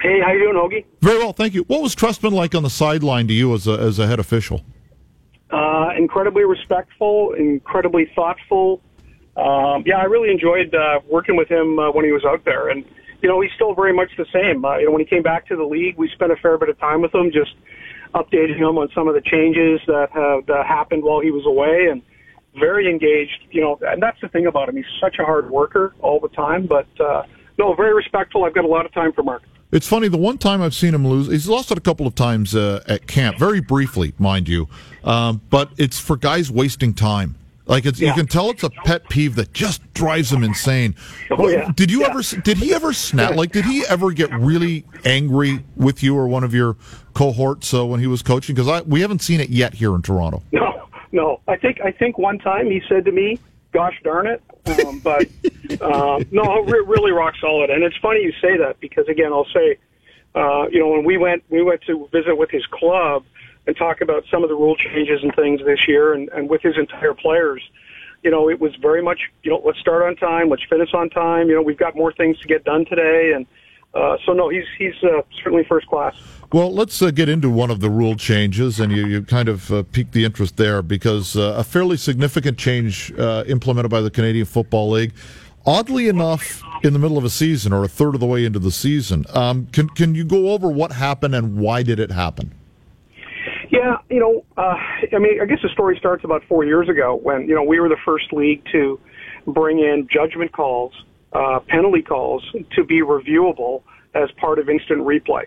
[0.00, 0.84] Hey, how you doing, Hoagie?
[1.00, 1.62] Very well, thank you.
[1.68, 4.62] What was Trestman like on the sideline to you as a, as a head official?
[5.52, 8.82] Uh, incredibly respectful, incredibly thoughtful.
[9.36, 12.68] Um, yeah, I really enjoyed uh, working with him uh, when he was out there,
[12.68, 12.84] and
[13.22, 14.64] you know he's still very much the same.
[14.64, 16.68] Uh, you know, when he came back to the league, we spent a fair bit
[16.68, 17.54] of time with him, just
[18.14, 21.88] updating him on some of the changes that have uh, happened while he was away,
[21.90, 22.02] and
[22.60, 23.46] very engaged.
[23.50, 26.28] You know, and that's the thing about him; he's such a hard worker all the
[26.28, 26.66] time.
[26.66, 27.22] But uh,
[27.58, 28.44] no, very respectful.
[28.44, 29.42] I've got a lot of time for Mark.
[29.72, 30.08] It's funny.
[30.08, 32.82] The one time I've seen him lose, he's lost it a couple of times uh,
[32.86, 34.68] at camp, very briefly, mind you.
[35.02, 37.36] Um, but it's for guys wasting time.
[37.72, 38.08] Like it's, yeah.
[38.08, 40.94] you can tell it's a pet peeve that just drives him insane.
[41.30, 41.72] Oh, yeah.
[41.74, 42.08] Did you yeah.
[42.08, 42.22] ever?
[42.22, 43.34] Did he ever snap?
[43.34, 46.76] Like, did he ever get really angry with you or one of your
[47.14, 48.54] cohorts uh, when he was coaching?
[48.54, 50.42] Because we haven't seen it yet here in Toronto.
[50.52, 51.40] No, no.
[51.48, 53.38] I think I think one time he said to me,
[53.72, 55.26] "Gosh darn it!" Um, but
[55.80, 57.70] um, no, re- really rock solid.
[57.70, 59.78] And it's funny you say that because again, I'll say,
[60.34, 63.24] uh, you know, when we went we went to visit with his club
[63.66, 66.62] and talk about some of the rule changes and things this year and, and with
[66.62, 67.62] his entire players.
[68.22, 71.10] You know, it was very much, you know, let's start on time, let's finish on
[71.10, 71.48] time.
[71.48, 73.46] You know, we've got more things to get done today, and
[73.94, 76.14] uh, so no, he's he's uh, certainly first class.
[76.52, 79.72] Well, let's uh, get into one of the rule changes, and you, you kind of
[79.72, 84.10] uh, piqued the interest there because uh, a fairly significant change uh, implemented by the
[84.10, 85.12] Canadian Football League.
[85.66, 88.58] Oddly enough, in the middle of a season or a third of the way into
[88.58, 92.54] the season, um, can can you go over what happened and why did it happen?
[93.72, 94.76] Yeah, you know, uh,
[95.14, 97.80] I mean, I guess the story starts about four years ago when you know we
[97.80, 99.00] were the first league to
[99.46, 100.92] bring in judgment calls,
[101.32, 102.44] uh, penalty calls
[102.76, 103.82] to be reviewable
[104.14, 105.44] as part of instant replay.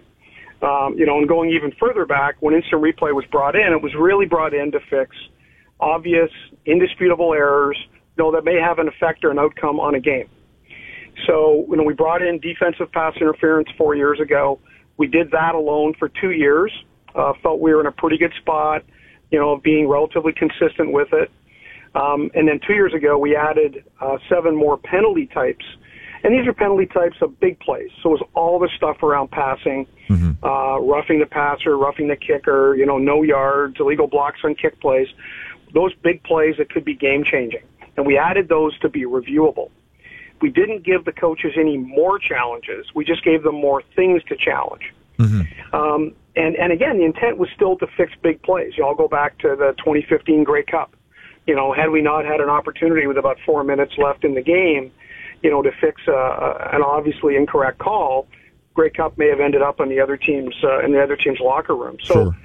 [0.64, 3.84] Um, you know, and going even further back, when instant replay was brought in, it
[3.84, 5.16] was really brought in to fix
[5.80, 6.32] obvious,
[6.66, 7.78] indisputable errors,
[8.18, 10.28] you know, that may have an effect or an outcome on a game.
[11.28, 14.60] So, you know, we brought in defensive pass interference four years ago.
[14.98, 16.72] We did that alone for two years
[17.15, 18.84] uh, felt we were in a pretty good spot,
[19.32, 21.32] you know, being relatively consistent with it.
[21.95, 25.65] Um, and then two years ago, we added uh, seven more penalty types.
[26.23, 27.89] And these are penalty types of big plays.
[28.01, 30.43] So it was all the stuff around passing, mm-hmm.
[30.43, 34.80] uh, roughing the passer, roughing the kicker, you know, no yards, illegal blocks on kick
[34.82, 35.08] plays.
[35.73, 37.63] Those big plays that could be game changing.
[37.95, 39.69] And we added those to be reviewable.
[40.41, 42.88] We didn't give the coaches any more challenges.
[42.93, 44.93] We just gave them more things to challenge.
[45.19, 45.75] Mm-hmm.
[45.75, 48.74] Um, and and again, the intent was still to fix big plays.
[48.78, 50.95] You all go back to the 2015 Grey Cup.
[51.48, 54.41] You know, had we not had an opportunity with about four minutes left in the
[54.41, 54.91] game,
[55.43, 58.28] you know, to fix a, a, an obviously incorrect call,
[58.74, 61.39] Grey Cup may have ended up on the other team's uh, in the other team's
[61.39, 61.98] locker room.
[62.04, 62.13] So.
[62.13, 62.38] Sure.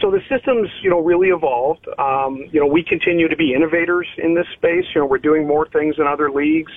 [0.00, 1.86] So the systems, you know, really evolved.
[1.98, 4.84] Um, you know, we continue to be innovators in this space.
[4.92, 6.72] You know, we're doing more things in other leagues.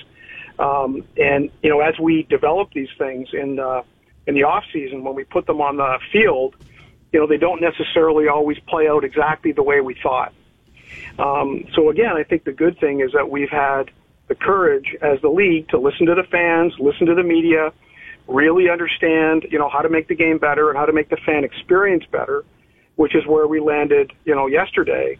[0.58, 3.82] Um, and you know, as we develop these things in uh,
[4.28, 6.54] in the off season when we put them on the field,
[7.12, 10.34] you know, they don't necessarily always play out exactly the way we thought.
[11.18, 13.90] Um, so again, I think the good thing is that we've had
[14.28, 17.72] the courage as the league to listen to the fans, listen to the media,
[18.26, 21.16] really understand, you know, how to make the game better and how to make the
[21.24, 22.44] fan experience better,
[22.96, 25.16] which is where we landed, you know, yesterday,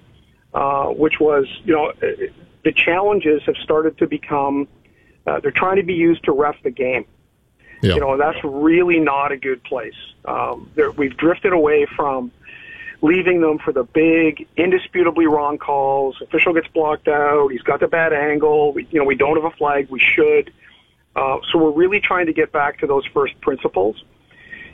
[0.53, 4.68] uh, which was, you know, the challenges have started to become,
[5.27, 7.07] uh, they're trying to be used to ref the game.
[7.80, 7.94] Yeah.
[7.94, 9.94] You know, that's really not a good place.
[10.24, 12.32] Um, there, we've drifted away from
[13.02, 16.20] leaving them for the big, indisputably wrong calls.
[16.20, 17.48] Official gets blocked out.
[17.52, 18.72] He's got the bad angle.
[18.72, 19.88] We, you know, we don't have a flag.
[19.90, 20.52] We should.
[21.14, 24.02] Uh, so we're really trying to get back to those first principles.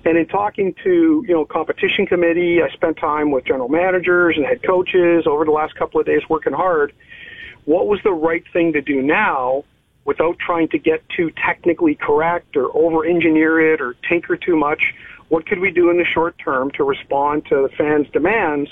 [0.06, 4.44] And in talking to, you know, competition committee, I spent time with general managers and
[4.44, 6.92] head coaches over the last couple of days working hard.
[7.64, 9.64] What was the right thing to do now
[10.04, 14.82] without trying to get too technically correct or over engineer it or tinker too much?
[15.28, 18.70] What could we do in the short term to respond to the fans' demands?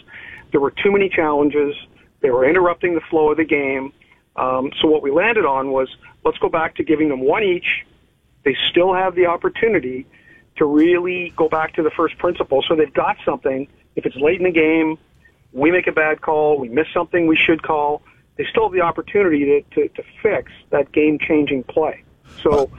[0.50, 1.74] There were too many challenges.
[2.20, 3.92] They were interrupting the flow of the game.
[4.36, 5.88] Um, so what we landed on was
[6.24, 7.84] let's go back to giving them one each.
[8.44, 10.06] They still have the opportunity
[10.56, 12.62] to really go back to the first principle.
[12.68, 13.68] So they've got something.
[13.96, 14.98] If it's late in the game,
[15.52, 18.02] we make a bad call, we miss something we should call,
[18.36, 22.02] they still have the opportunity to, to, to fix that game changing play.
[22.42, 22.70] So,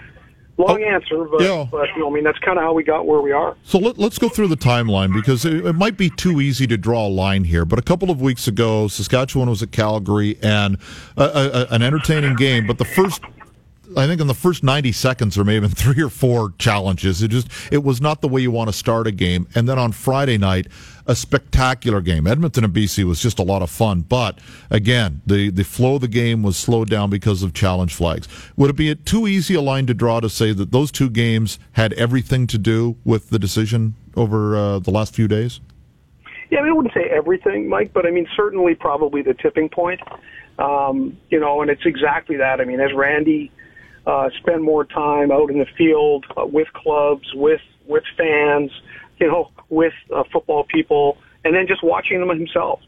[0.58, 1.68] long oh, answer, but, yeah.
[1.70, 3.56] but you know, I mean, that's kind of how we got where we are.
[3.64, 6.78] So let, us go through the timeline because it, it, might be too easy to
[6.78, 7.66] draw a line here.
[7.66, 10.78] But a couple of weeks ago, Saskatchewan was at Calgary and
[11.18, 12.68] a, a, an entertaining game.
[12.68, 13.22] But the first
[13.98, 17.22] I think in the first 90 seconds there may have three or four challenges.
[17.22, 19.48] It just it was not the way you want to start a game.
[19.56, 20.68] And then on Friday night,
[21.06, 22.28] a spectacular game.
[22.28, 26.02] Edmonton and BC was just a lot of fun, but again, the the flow of
[26.02, 28.28] the game was slowed down because of challenge flags.
[28.56, 31.60] Would it be too easy a line to draw to say that those two games
[31.74, 35.60] had everything to do with the decision over uh, the last few days?
[36.50, 39.70] Yeah, I, mean, I wouldn't say everything, Mike, but I mean certainly probably the tipping
[39.70, 40.00] point.
[40.60, 42.62] Um, you know, and it's exactly that.
[42.62, 43.52] I mean, as Randy
[44.06, 48.72] uh, spend more time out in the field uh, with clubs, with with fans,
[49.20, 52.80] you know, with uh, football people, and then just watching them himself.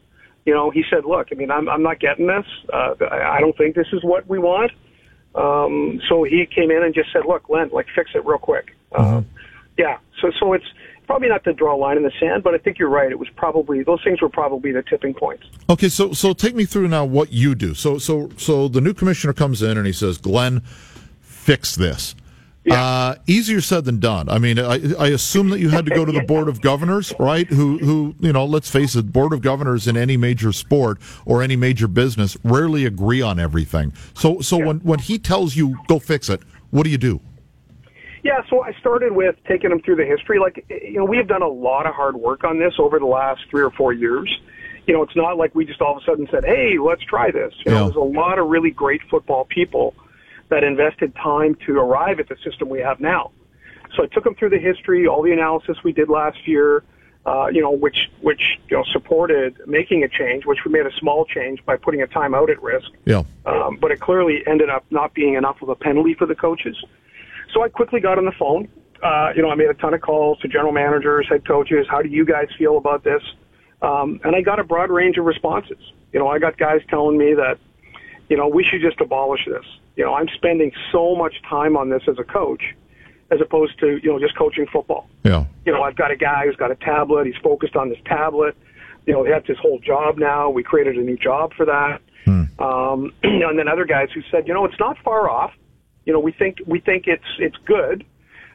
[0.44, 2.46] You know, he said, "Look, I mean, I'm I'm not getting this.
[2.72, 4.72] Uh, I don't think this is what we want."
[5.34, 8.76] Um, so he came in and just said, "Look, Glenn, like fix it real quick."
[8.92, 9.22] Uh,
[9.76, 9.98] yeah.
[10.20, 10.64] So so it's
[11.06, 13.10] probably not to draw a line in the sand, but I think you're right.
[13.10, 15.44] It was probably those things were probably the tipping points.
[15.68, 17.74] Okay, so so take me through now what you do.
[17.74, 20.62] So so so the new commissioner comes in and he says, "Glenn."
[21.46, 22.16] Fix this.
[22.64, 22.84] Yeah.
[22.84, 24.28] Uh, easier said than done.
[24.28, 27.14] I mean, I, I, assume that you had to go to the board of governors,
[27.20, 27.46] right?
[27.46, 31.44] Who, who, you know, let's face it, board of governors in any major sport or
[31.44, 33.92] any major business rarely agree on everything.
[34.14, 34.64] So, so yeah.
[34.64, 37.20] when when he tells you go fix it, what do you do?
[38.24, 40.40] Yeah, so I started with taking them through the history.
[40.40, 43.06] Like, you know, we have done a lot of hard work on this over the
[43.06, 44.28] last three or four years.
[44.88, 47.30] You know, it's not like we just all of a sudden said, "Hey, let's try
[47.30, 49.94] this." You know, there's a lot of really great football people
[50.48, 53.30] that invested time to arrive at the system we have now.
[53.94, 56.84] So I took them through the history, all the analysis we did last year,
[57.24, 60.92] uh, you know, which which you know supported making a change, which we made a
[60.98, 62.90] small change by putting a timeout at risk.
[63.04, 63.22] Yeah.
[63.44, 66.76] Um, but it clearly ended up not being enough of a penalty for the coaches.
[67.52, 68.68] So I quickly got on the phone.
[69.02, 71.86] Uh, you know, I made a ton of calls to general managers, head coaches.
[71.88, 73.22] How do you guys feel about this?
[73.82, 75.78] Um, and I got a broad range of responses.
[76.12, 77.58] You know, I got guys telling me that,
[78.28, 79.64] you know, we should just abolish this
[79.96, 82.62] you know, I'm spending so much time on this as a coach
[83.30, 85.08] as opposed to, you know, just coaching football.
[85.24, 85.46] Yeah.
[85.64, 87.26] You know, I've got a guy who's got a tablet.
[87.26, 88.56] He's focused on this tablet.
[89.06, 90.50] You know, that's his whole job now.
[90.50, 92.00] We created a new job for that.
[92.24, 92.62] Hmm.
[92.62, 95.52] Um, and then other guys who said, you know, it's not far off.
[96.04, 98.04] You know, we think, we think it's, it's good,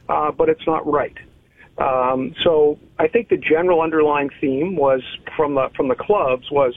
[0.08, 1.16] uh, but it's not right.
[1.76, 5.02] Um, so I think the general underlying theme was
[5.36, 6.74] from the, from the clubs was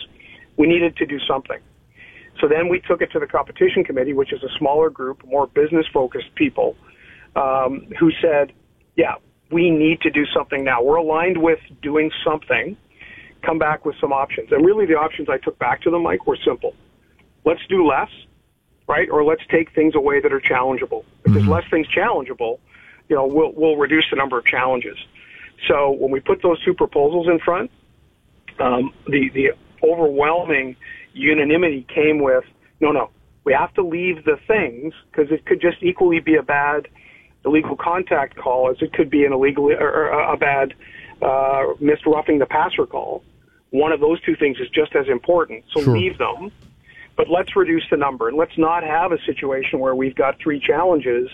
[0.57, 1.59] we needed to do something.
[2.39, 5.47] So then we took it to the competition committee, which is a smaller group, more
[5.47, 6.75] business focused people,
[7.35, 8.51] um, who said,
[8.95, 9.15] yeah,
[9.51, 10.81] we need to do something now.
[10.83, 12.77] We're aligned with doing something.
[13.43, 14.51] Come back with some options.
[14.51, 16.73] And really the options I took back to them, Mike, were simple.
[17.45, 18.09] Let's do less,
[18.87, 19.07] right?
[19.09, 21.05] Or let's take things away that are challengeable.
[21.25, 21.49] If mm-hmm.
[21.49, 22.59] less things challengeable,
[23.07, 24.97] you know, we'll, we'll reduce the number of challenges.
[25.67, 27.71] So when we put those two proposals in front,
[28.59, 29.51] um, the, the
[29.83, 30.75] overwhelming
[31.15, 32.43] unanimity came with,
[32.79, 33.09] no, no,
[33.45, 36.87] we have to leave the things because it could just equally be a bad
[37.45, 40.73] illegal contact call as it could be an illegal or a bad
[41.21, 43.23] uh, missed roughing the passer call.
[43.69, 45.63] One of those two things is just as important.
[45.73, 45.97] So sure.
[45.97, 46.51] leave them,
[47.15, 50.59] but let's reduce the number and let's not have a situation where we've got three
[50.59, 51.29] challenges,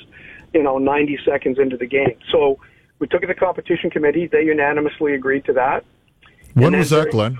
[0.53, 2.17] you know, 90 seconds into the game.
[2.31, 2.59] So
[2.99, 4.27] we took it to the competition committee.
[4.27, 5.85] They unanimously agreed to that.
[6.53, 7.39] When was that, Glenn?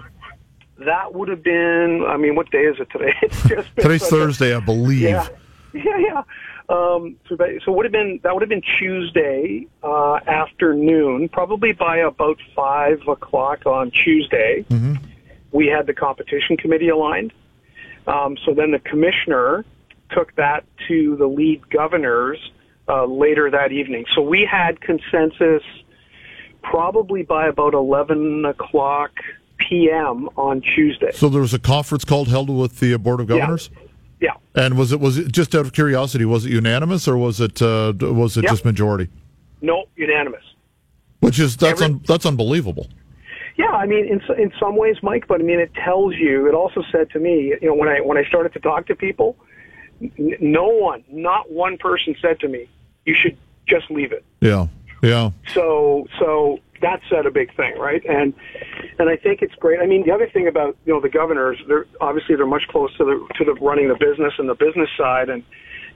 [0.80, 2.06] That would have been.
[2.08, 3.14] I mean, what day is it today?
[3.22, 5.02] It's just today's Thursday, a, I believe.
[5.02, 5.28] Yeah,
[5.74, 6.24] Yeah, yeah.
[6.70, 11.98] Um, so, so would have been that would have been Tuesday uh, afternoon, probably by
[11.98, 14.66] about five o'clock on Tuesday.
[15.52, 17.34] We had the competition committee aligned.
[18.08, 19.66] Um, so then the commissioner
[20.12, 22.40] took that to the lead governors
[22.88, 24.06] uh, later that evening.
[24.14, 25.64] So we had consensus
[26.64, 29.12] probably by about eleven o'clock
[29.70, 30.28] p.m.
[30.38, 31.12] on Tuesday.
[31.14, 33.70] So there was a conference called held with the board of governors.
[34.20, 34.34] Yeah.
[34.56, 36.26] And was it was it just out of curiosity?
[36.26, 38.52] Was it unanimous or was it uh, was it Yep.
[38.52, 39.10] just majority?
[39.62, 40.44] No, unanimous.
[41.22, 42.88] Which is that's Every- un, that's unbelievable.
[43.58, 46.48] Yeah, I mean, in in some ways, Mike, but I mean, it tells you.
[46.48, 48.96] It also said to me, you know, when I when I started to talk to
[48.96, 49.36] people,
[50.02, 52.68] n- no one, not one person, said to me,
[53.06, 53.38] "You should
[53.68, 54.68] just leave it." Yeah,
[55.04, 55.32] yeah.
[55.54, 58.04] So so that said a big thing, right?
[58.06, 58.34] And
[59.00, 59.80] and I think it's great.
[59.80, 62.96] I mean, the other thing about you know the governors, they're obviously they're much closer
[62.98, 65.44] to the to the running the business and the business side, and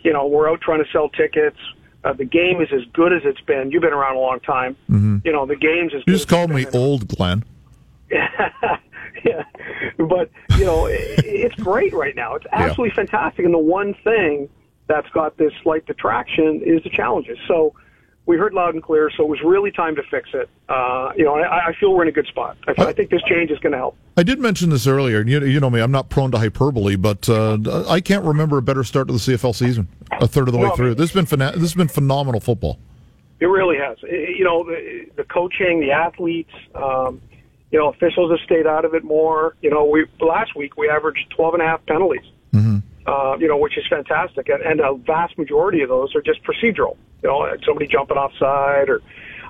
[0.03, 1.57] you know we're out trying to sell tickets.
[2.03, 3.71] Uh, the game is as good as it's been.
[3.71, 4.75] You've been around a long time.
[4.89, 7.43] mhm You know the game's as You just called me old, Glenn.
[8.11, 9.43] yeah,
[9.97, 12.35] but you know, it, it's great right now.
[12.35, 13.45] It's absolutely fantastic.
[13.45, 14.47] And the one thing
[14.87, 17.39] that's got this slight detraction is the challenges.
[17.47, 17.73] So
[18.27, 19.09] we heard loud and clear.
[19.15, 20.49] So it was really time to fix it.
[20.67, 22.57] Uh, you know, I, I feel we're in a good spot.
[22.67, 23.95] I, I think this change is going to help.
[24.17, 26.95] I did mention this earlier, and you, you know me, I'm not prone to hyperbole,
[26.95, 27.57] but uh,
[27.87, 29.87] I can't remember a better start to the CFL season.
[30.21, 30.95] A third of the way through.
[30.95, 32.79] This has been phena- this has been phenomenal football.
[33.39, 33.97] It really has.
[34.03, 34.07] I-
[34.37, 37.21] You know, the, the coaching, the athletes, um,
[37.71, 39.55] you know, officials have stayed out of it more.
[39.61, 42.21] You know, we last week we averaged 12 and a half penalties.
[43.05, 46.41] Uh, you know, which is fantastic, and, and a vast majority of those are just
[46.43, 46.97] procedural.
[47.21, 49.01] You know, somebody jumping offside, or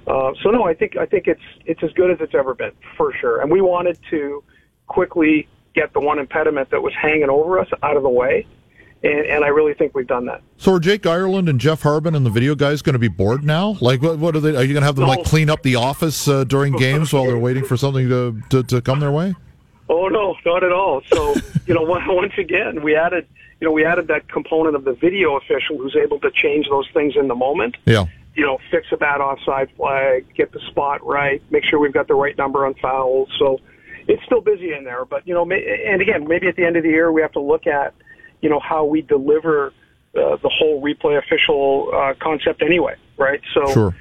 [0.07, 0.49] uh, so.
[0.49, 3.39] No, I think I think it's it's as good as it's ever been for sure.
[3.41, 4.43] And we wanted to
[4.87, 8.45] quickly get the one impediment that was hanging over us out of the way,
[9.03, 10.41] and, and I really think we've done that.
[10.57, 13.45] So are Jake Ireland and Jeff Harbin and the video guys going to be bored
[13.45, 13.77] now?
[13.79, 14.49] Like, what, what are they?
[14.55, 15.11] Are you going to have them No.
[15.11, 18.63] like clean up the office uh, during games while they're waiting for something to, to
[18.63, 19.33] to come their way?
[19.87, 21.01] Oh no, not at all.
[21.13, 21.35] So
[21.67, 23.27] you know, once again, we added
[23.65, 26.87] you know we added that component of the video official who's able to change those
[26.93, 27.77] things in the moment.
[27.85, 28.05] Yeah.
[28.35, 32.07] You know, fix a bad offside flag, get the spot right, make sure we've got
[32.07, 33.29] the right number on fouls.
[33.39, 33.59] So
[34.07, 36.83] it's still busy in there, but you know, and again, maybe at the end of
[36.83, 37.95] the year we have to look at
[38.41, 39.73] you know how we deliver
[40.15, 43.41] uh, the whole replay official uh, concept anyway, right?
[43.55, 43.95] So Sure.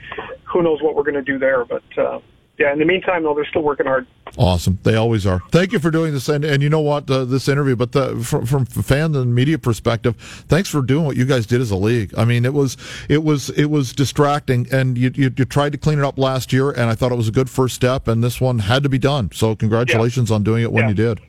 [0.44, 1.84] who knows what we're going to do there, but.
[1.96, 2.20] Uh,
[2.58, 4.06] yeah, in the meantime, though, they're still working hard.
[4.38, 4.78] Awesome.
[4.82, 5.40] They always are.
[5.50, 6.28] Thank you for doing this.
[6.28, 7.08] And, and you know what?
[7.10, 10.16] Uh, this interview, but the, from, from fan and media perspective,
[10.48, 12.12] thanks for doing what you guys did as a league.
[12.16, 12.76] I mean, it was,
[13.08, 16.52] it was, it was distracting and you, you, you tried to clean it up last
[16.52, 18.88] year and I thought it was a good first step and this one had to
[18.88, 19.30] be done.
[19.32, 20.88] So congratulations on doing it when Yeah.
[20.88, 21.20] you did.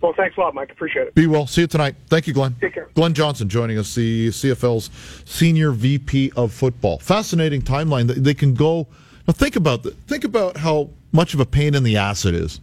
[0.00, 0.70] Well, thanks a lot, Mike.
[0.70, 1.14] Appreciate it.
[1.16, 1.46] Be well.
[1.48, 1.96] See you tonight.
[2.08, 2.54] Thank you, Glenn.
[2.60, 2.88] Take care.
[2.94, 4.90] Glenn Johnson joining us, the CFL's
[5.24, 6.98] senior VP of football.
[7.00, 8.06] Fascinating timeline.
[8.06, 8.86] They can go.
[9.28, 12.34] Now think about the, think about how much of a pain in the ass it
[12.34, 12.60] is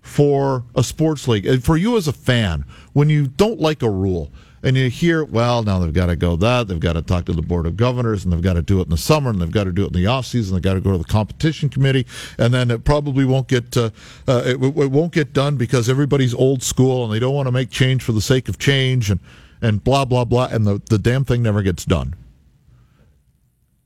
[0.00, 3.90] for a sports league and for you as a fan when you don't like a
[3.90, 4.30] rule
[4.62, 7.32] and you hear, well, now they've got to go that they've got to talk to
[7.32, 9.50] the board of governors and they've got to do it in the summer and they've
[9.50, 10.54] got to do it in the off season.
[10.54, 12.06] They've got to go to the competition committee
[12.38, 13.90] and then it probably won't get uh,
[14.28, 17.52] uh, it, it won't get done because everybody's old school and they don't want to
[17.52, 19.18] make change for the sake of change and
[19.60, 22.14] and blah blah blah and the the damn thing never gets done.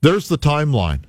[0.02, 1.04] There's the timeline.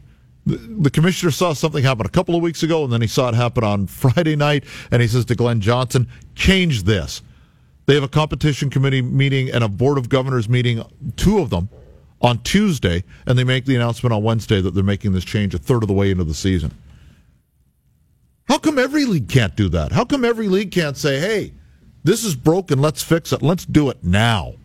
[0.58, 3.36] The, commissioner saw something happen a couple of weeks ago, and then he saw it
[3.36, 7.22] happen on Friday night, and he says to Glenn Johnson, change this.
[7.86, 10.84] They have a competition committee meeting and a board of governors meeting,
[11.16, 11.70] two of them,
[12.22, 15.58] on Tuesday, and they make the announcement on Wednesday that they're making this change a
[15.58, 16.72] third of the way into the season.
[18.47, 19.91] How come every league can't do that?
[19.91, 21.54] How come every league can't say, hey,
[22.04, 24.56] this is broken, let's fix it, let's do it now?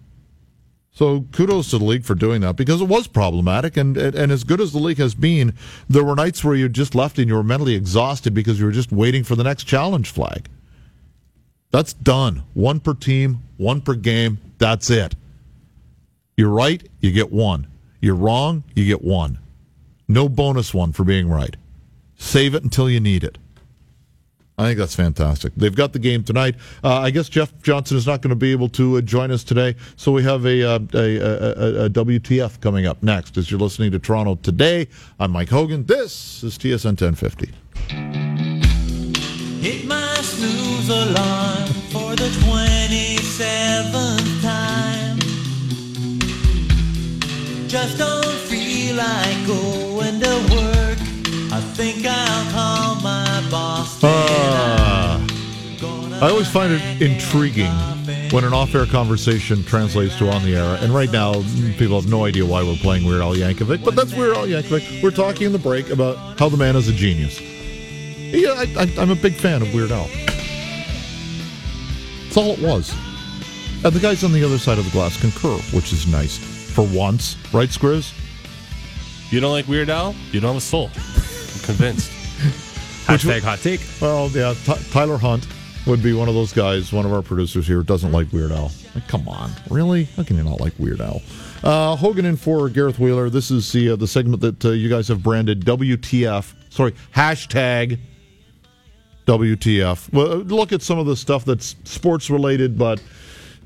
[0.95, 4.45] So kudos to the league for doing that because it was problematic, and, and as
[4.45, 5.55] good as the league has been,
[5.89, 8.73] there were nights where you just left and you were mentally exhausted because you were
[8.73, 10.49] just waiting for the next challenge flag.
[11.73, 12.45] That's done.
[12.55, 14.39] One per team, one per game.
[14.59, 15.17] That's it.
[16.37, 17.67] You're right, you get one.
[18.01, 19.41] You're wrong, you get one.
[20.07, 21.57] No bonus one for being right.
[22.17, 23.39] Save it until you need it.
[24.57, 25.53] I think that's fantastic.
[25.57, 26.55] They've got the game tonight.
[26.83, 29.43] Uh, I guess Jeff Johnson is not going to be able to uh, join us
[29.43, 33.37] today, so we have a, uh, a, a, a, WTF coming up next.
[33.37, 34.87] As you're listening to Toronto today,
[35.19, 35.87] I'm Mike Hogan.
[35.87, 37.51] This is TSN 1050.
[39.61, 45.19] Hit my snooze alarm for the 27th time.
[47.67, 50.74] Just don't feel like going to work.
[51.75, 53.99] I think I'll call my boss.
[54.05, 55.19] Uh,
[56.23, 57.73] I always find it intriguing
[58.31, 60.79] when an off-air conversation translates to on the air.
[60.81, 61.33] And right now,
[61.77, 65.03] people have no idea why we're playing Weird Al Yankovic, but that's Weird Al Yankovic.
[65.03, 67.41] We're talking in the break about how the man is a genius.
[67.41, 70.07] Yeah, I, I, I'm a big fan of Weird Al.
[72.23, 72.95] That's all it was.
[73.85, 76.87] And the guys on the other side of the glass concur, which is nice for
[76.87, 78.15] once, right, Scriz?
[79.31, 80.15] You don't like Weird Al?
[80.31, 80.93] You don't have a soul.
[81.65, 82.11] Convinced.
[83.07, 83.81] Hashtag hot take.
[84.01, 85.47] Well, yeah, Ty Tyler Hunt
[85.87, 86.93] would be one of those guys.
[86.93, 88.71] One of our producers here doesn't like Weird Al.
[88.95, 90.05] Like, come on, really?
[90.05, 91.21] How can you not like Weird Al?
[91.63, 93.31] Uh, Hogan in for Gareth Wheeler.
[93.31, 96.53] This is the uh, the segment that uh, you guys have branded WTF.
[96.71, 97.99] Sorry, hashtag
[99.27, 100.13] WTF.
[100.13, 103.03] Well, look at some of the stuff that's sports related, but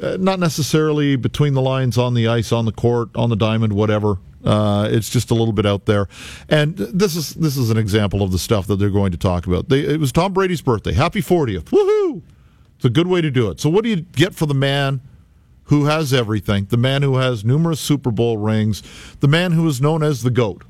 [0.01, 3.73] uh, not necessarily between the lines on the ice, on the court, on the diamond,
[3.73, 4.19] whatever.
[4.45, 6.07] Uh, it's just a little bit out there,
[6.49, 9.47] and this is this is an example of the stuff that they're going to talk
[9.47, 9.69] about.
[9.69, 10.93] They, it was Tom Brady's birthday.
[10.93, 11.65] Happy 40th!
[11.65, 12.23] Woohoo!
[12.77, 13.59] It's a good way to do it.
[13.61, 15.01] So, what do you get for the man
[15.65, 16.67] who has everything?
[16.67, 18.85] The man who has numerous Super Bowl rings.
[19.19, 20.63] The man who is known as the goat.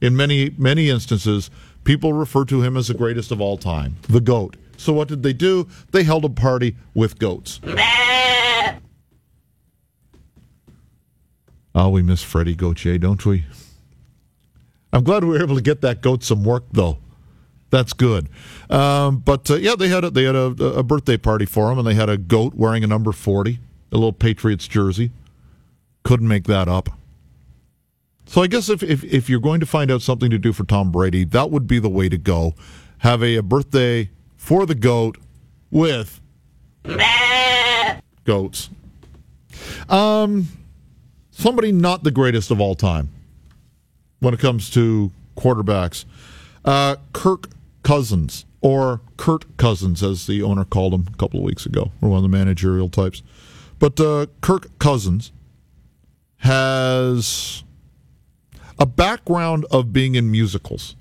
[0.00, 1.50] In many many instances,
[1.82, 4.56] people refer to him as the greatest of all time, the goat.
[4.76, 5.66] So, what did they do?
[5.90, 7.60] They held a party with goats.
[11.78, 13.44] Oh, we miss Freddie Gauthier, don't we?
[14.92, 16.98] I'm glad we were able to get that goat some work, though.
[17.70, 18.28] That's good.
[18.68, 21.78] Um, but uh, yeah, they had a, they had a, a birthday party for him,
[21.78, 23.60] and they had a goat wearing a number forty,
[23.92, 25.12] a little Patriots jersey.
[26.02, 26.88] Couldn't make that up.
[28.26, 30.64] So I guess if, if if you're going to find out something to do for
[30.64, 32.54] Tom Brady, that would be the way to go.
[32.98, 35.16] Have a, a birthday for the goat
[35.70, 36.20] with
[38.24, 38.68] goats.
[39.88, 40.48] Um,
[41.38, 43.08] somebody not the greatest of all time
[44.18, 46.04] when it comes to quarterbacks.
[46.64, 47.48] Uh, Kirk
[47.84, 52.10] Cousins, or Kurt Cousins, as the owner called him a couple of weeks ago, or
[52.10, 53.22] one of the managerial types.
[53.78, 55.30] But uh, Kirk Cousins
[56.38, 57.62] has
[58.78, 60.96] a background of being in musicals.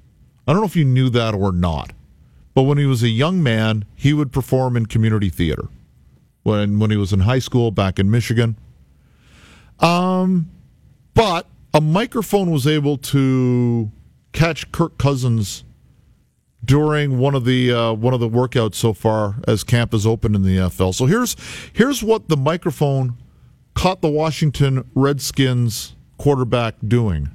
[0.47, 1.93] I don't know if you knew that or not,
[2.53, 5.67] but when he was a young man, he would perform in community theater.
[6.43, 8.55] When when he was in high school back in Michigan,
[9.79, 10.49] um,
[11.13, 13.91] but a microphone was able to
[14.33, 15.63] catch Kirk Cousins
[16.63, 20.35] during one of the uh, one of the workouts so far as camp is open
[20.35, 20.93] in the NFL.
[20.93, 21.35] So here's
[21.73, 23.17] here's what the microphone
[23.73, 27.29] caught the Washington Redskins quarterback doing.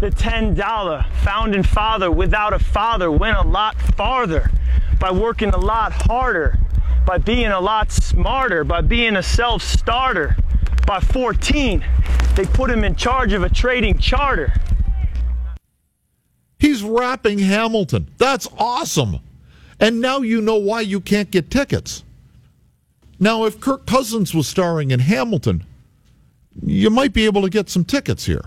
[0.00, 4.50] The $10 founding father without a father went a lot farther
[4.98, 6.58] by working a lot harder,
[7.06, 10.36] by being a lot smarter, by being a self starter.
[10.86, 11.84] By 14,
[12.34, 14.52] they put him in charge of a trading charter.
[16.58, 18.10] He's rapping Hamilton.
[18.18, 19.20] That's awesome.
[19.80, 22.04] And now you know why you can't get tickets.
[23.18, 25.64] Now, if Kirk Cousins was starring in Hamilton,
[26.62, 28.44] you might be able to get some tickets here.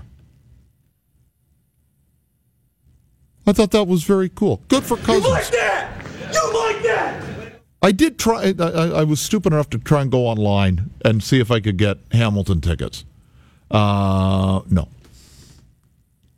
[3.46, 4.62] I thought that was very cool.
[4.68, 5.52] Good for Cousins.
[7.88, 8.54] I did try.
[8.60, 11.78] I, I, was stupid enough to try and go online and see if I could
[11.78, 13.06] get Hamilton tickets.
[13.72, 14.90] Uh, no,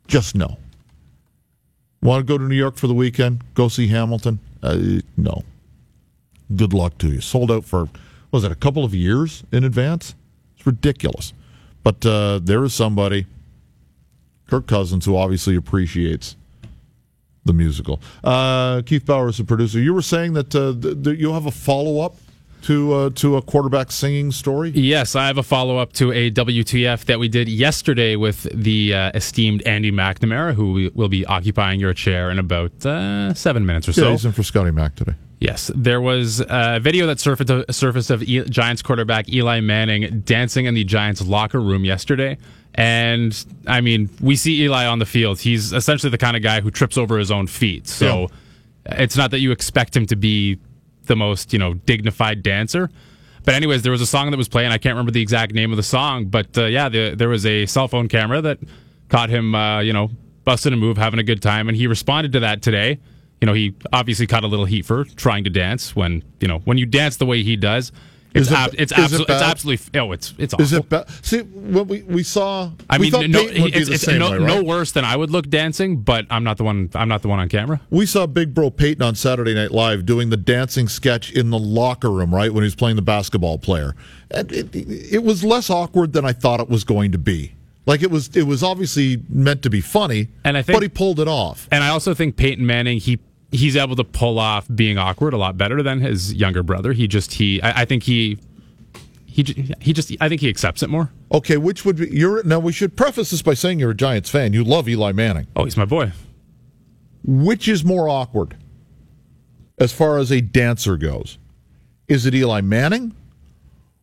[0.06, 0.58] just no.
[2.02, 3.42] Want to go to New York for the weekend?
[3.54, 4.38] Go see Hamilton?
[4.62, 5.42] Uh, no.
[6.54, 7.20] Good luck to you.
[7.20, 7.88] Sold out for
[8.30, 10.14] was it a couple of years in advance?
[10.56, 11.32] It's ridiculous.
[11.82, 13.26] But uh, there is somebody,
[14.48, 16.36] Kirk Cousins, who obviously appreciates
[17.44, 18.00] the musical.
[18.22, 19.80] Uh, Keith Bauer is the producer.
[19.80, 22.16] You were saying that uh, th- th- you'll have a follow up
[22.62, 24.70] to uh, to a quarterback singing story.
[24.70, 28.92] Yes, I have a follow up to a WTF that we did yesterday with the
[28.94, 33.88] uh, esteemed Andy McNamara, who will be occupying your chair in about uh, seven minutes
[33.88, 34.04] or so.
[34.04, 35.14] Yeah, he's in for Scotty Mac today.
[35.40, 40.66] Yes, there was a video that surfaced, surfaced of e- Giants quarterback Eli Manning dancing
[40.66, 42.36] in the Giants locker room yesterday.
[42.74, 45.40] And I mean, we see Eli on the field.
[45.40, 47.86] He's essentially the kind of guy who trips over his own feet.
[47.88, 48.28] So
[48.86, 49.02] yeah.
[49.02, 50.58] it's not that you expect him to be
[51.04, 52.90] the most, you know, dignified dancer.
[53.44, 54.70] But anyways, there was a song that was playing.
[54.70, 57.46] I can't remember the exact name of the song, but uh, yeah, the, there was
[57.46, 58.58] a cell phone camera that
[59.08, 60.10] caught him, uh, you know,
[60.44, 62.98] busting a move, having a good time, and he responded to that today.
[63.40, 66.58] You know, he obviously caught a little heat for trying to dance when you know
[66.60, 67.92] when you dance the way he does.
[68.32, 70.64] It's Is it- ab- it's, is it absolutely it's absolutely oh it's it's awful.
[70.64, 71.08] Is it bad?
[71.22, 72.70] See, what we we saw.
[72.88, 75.16] I we mean, no, Peyton would be it's, it's no, way, no worse than I
[75.16, 76.90] would look dancing, but I'm not the one.
[76.94, 77.80] I'm not the one on camera.
[77.90, 81.58] We saw Big Bro Peyton on Saturday Night Live doing the dancing sketch in the
[81.58, 83.96] locker room, right when he was playing the basketball player,
[84.30, 87.54] and it, it was less awkward than I thought it was going to be.
[87.86, 90.88] Like it was, it was obviously meant to be funny, And I think- but he
[90.88, 91.66] pulled it off.
[91.72, 93.18] And I also think Peyton Manning he
[93.52, 96.92] he's able to pull off being awkward a lot better than his younger brother.
[96.92, 98.38] He just he I, I think he
[99.26, 101.10] he he just I think he accepts it more.
[101.32, 104.30] Okay, which would be you're now we should preface this by saying you're a Giants
[104.30, 104.52] fan.
[104.52, 105.46] You love Eli Manning.
[105.56, 106.12] Oh, he's my boy.
[107.24, 108.56] Which is more awkward
[109.78, 111.38] as far as a dancer goes?
[112.08, 113.14] Is it Eli Manning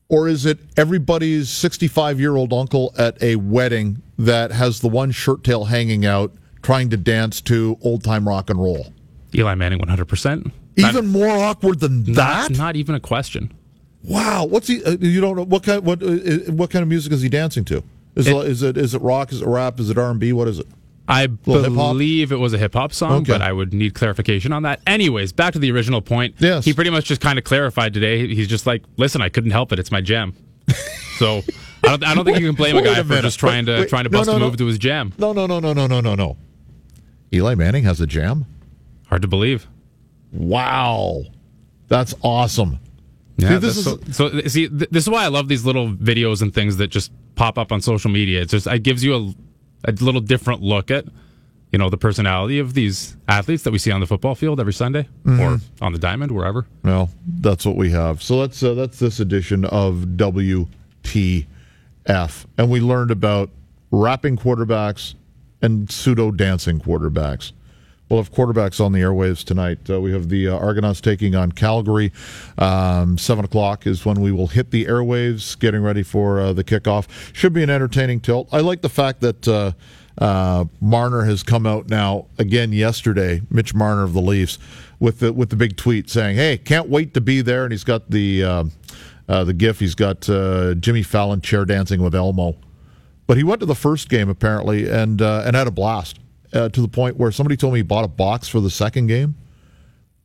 [0.10, 5.12] or is it everybody's 65 year old uncle at a wedding that has the one
[5.12, 8.94] shirt tail hanging out trying to dance to old time rock and roll?
[9.38, 10.52] Eli Manning, one hundred percent.
[10.76, 12.52] Even more awkward than that?
[12.52, 13.54] Not, not even a question.
[14.04, 14.84] Wow, what's he?
[14.84, 15.84] Uh, you don't know what kind?
[15.84, 16.10] What uh,
[16.52, 17.84] what kind of music is he dancing to?
[18.16, 19.32] Is it, is it is it rock?
[19.32, 19.80] Is it rap?
[19.80, 20.34] Is it R and B?
[20.34, 20.68] What is it?
[21.10, 23.32] I believe it was a hip hop song, Okay.
[23.32, 24.82] but I would need clarification on that.
[24.86, 26.36] Anyways, back to the original point.
[26.40, 26.66] Yes.
[26.66, 28.28] He pretty much just kind of clarified today.
[28.28, 29.80] He's just like, listen, I couldn't help it.
[29.80, 30.34] It's my jam.
[31.18, 31.44] so
[31.84, 33.80] I don't, I don't think you can blame a guy a for just trying to
[33.80, 34.48] Wait, trying to bust no, a no.
[34.48, 35.14] move to his jam.
[35.18, 36.36] No, no, no, no, no, no, no, no.
[37.34, 38.46] Eli Manning has a jam.
[39.08, 39.68] Hard to believe.
[40.32, 41.24] Wow,
[41.88, 42.80] that's awesome.
[43.38, 45.90] Yeah, See, this that's so, so see, th- this is why I love these little
[45.92, 48.42] videos and things that just pop up on social media.
[48.42, 51.06] It's just it gives you a, a little different look at
[51.72, 54.74] you know the personality of these athletes that we see on the football field every
[54.74, 55.40] Sunday Mhm.
[55.40, 56.66] or on the diamond wherever.
[56.84, 58.22] Well, that's what we have.
[58.24, 61.46] So that's uh, that's this edition of WTF,
[62.58, 63.50] and we learned about
[63.92, 65.14] rapping quarterbacks
[65.62, 67.52] and pseudo dancing quarterbacks.
[68.10, 69.90] We'll have quarterbacks on the airwaves tonight.
[69.90, 72.14] Uh, we have the uh, Argonauts taking on Calgary.
[72.58, 76.64] Um, Seven o'clock is when we will hit the airwaves, getting ready for uh, the
[76.64, 77.08] kickoff.
[77.34, 78.48] Should be an entertaining tilt.
[78.54, 79.74] I like the fact that uh,
[80.24, 83.42] uh, Marner has come out now again yesterday.
[83.50, 84.58] Mitch Marner of the Leafs
[85.00, 87.84] with the with the big tweet saying, "Hey, can't wait to be there." And he's
[87.84, 88.64] got the uh,
[89.28, 89.82] uh, the GIF.
[89.82, 92.56] He's got Jimmy Fallon chair dancing with Elmo.
[93.28, 96.20] But he went to the first game apparently and and had a blast
[96.58, 99.08] uh, to the point where somebody told me he bought a box for the second
[99.08, 99.36] game.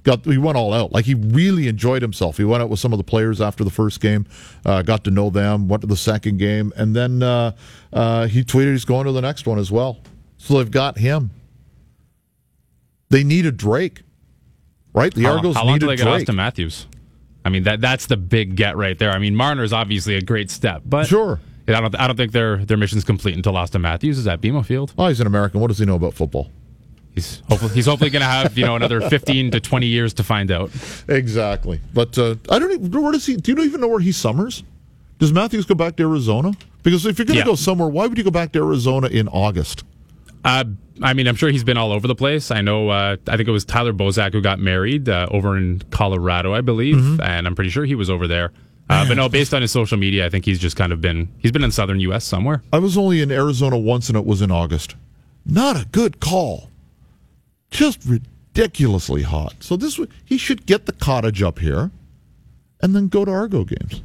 [0.04, 2.36] Got he went all out like he really enjoyed himself.
[2.36, 4.26] He went out with some of the players after the first game,
[4.66, 7.52] uh, got to know them, went to the second game, and then uh,
[7.92, 10.00] uh, he tweeted he's going to the next one as well.
[10.38, 11.30] So they've got him.
[13.10, 14.02] They need a Drake,
[14.92, 15.14] right?
[15.14, 16.26] The Argos how long need do a they get Drake.
[16.26, 16.86] Auston Matthews?
[17.44, 19.10] I mean that that's the big get right there.
[19.12, 21.38] I mean Marner's obviously a great step, but Sure.
[21.68, 24.64] I don't I don't think their their mission's complete until Auston Matthews is at BMO
[24.64, 24.92] Field.
[24.98, 25.60] Oh, he's an American.
[25.60, 26.50] What does he know about football?
[27.14, 30.22] He's hopefully he's hopefully going to have you know another fifteen to twenty years to
[30.24, 30.70] find out.
[31.08, 31.80] Exactly.
[31.92, 33.36] But uh, I don't even where does he?
[33.36, 34.64] Do you even know where he summers?
[35.18, 36.52] Does Matthews go back to Arizona?
[36.82, 37.44] Because if you're going to Yeah.
[37.46, 39.84] go somewhere, why would you go back to Arizona in August?
[40.44, 40.64] Uh,
[41.00, 42.50] I mean, I'm sure he's been all over the place.
[42.50, 42.88] I know.
[42.88, 46.60] Uh, I think it was Tyler Bozak who got married uh, over in Colorado, I
[46.60, 47.20] believe, Mm-hmm.
[47.20, 48.50] and I'm pretty sure he was over there.
[48.92, 51.28] Uh, but no, based on his social media, I think he's just kind of been
[51.38, 52.24] he's been in southern U.S.
[52.24, 52.62] somewhere.
[52.72, 54.94] I was only in Arizona once, and it was in August.
[55.46, 56.68] Not a good call.
[57.70, 59.54] Just ridiculously hot.
[59.60, 61.90] So this would- he should get the cottage up here,
[62.80, 64.02] and then go to Argo games,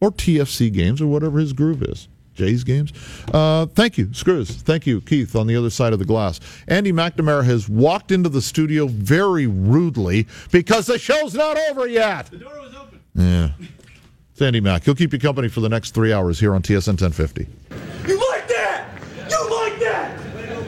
[0.00, 2.08] or TFC games, or whatever his groove is.
[2.34, 2.92] Jays games.
[3.34, 4.50] Uh, thank you, Screws.
[4.50, 6.40] Thank you, Keith, on the other side of the glass.
[6.68, 12.26] Andy McNamara has walked into the studio very rudely because the show's not over yet.
[12.30, 13.00] The door was open.
[13.14, 13.50] Yeah.
[14.40, 14.84] It's Andy Mack.
[14.84, 17.46] He'll keep you company for the next three hours here on TSN 1050.
[18.08, 18.18] You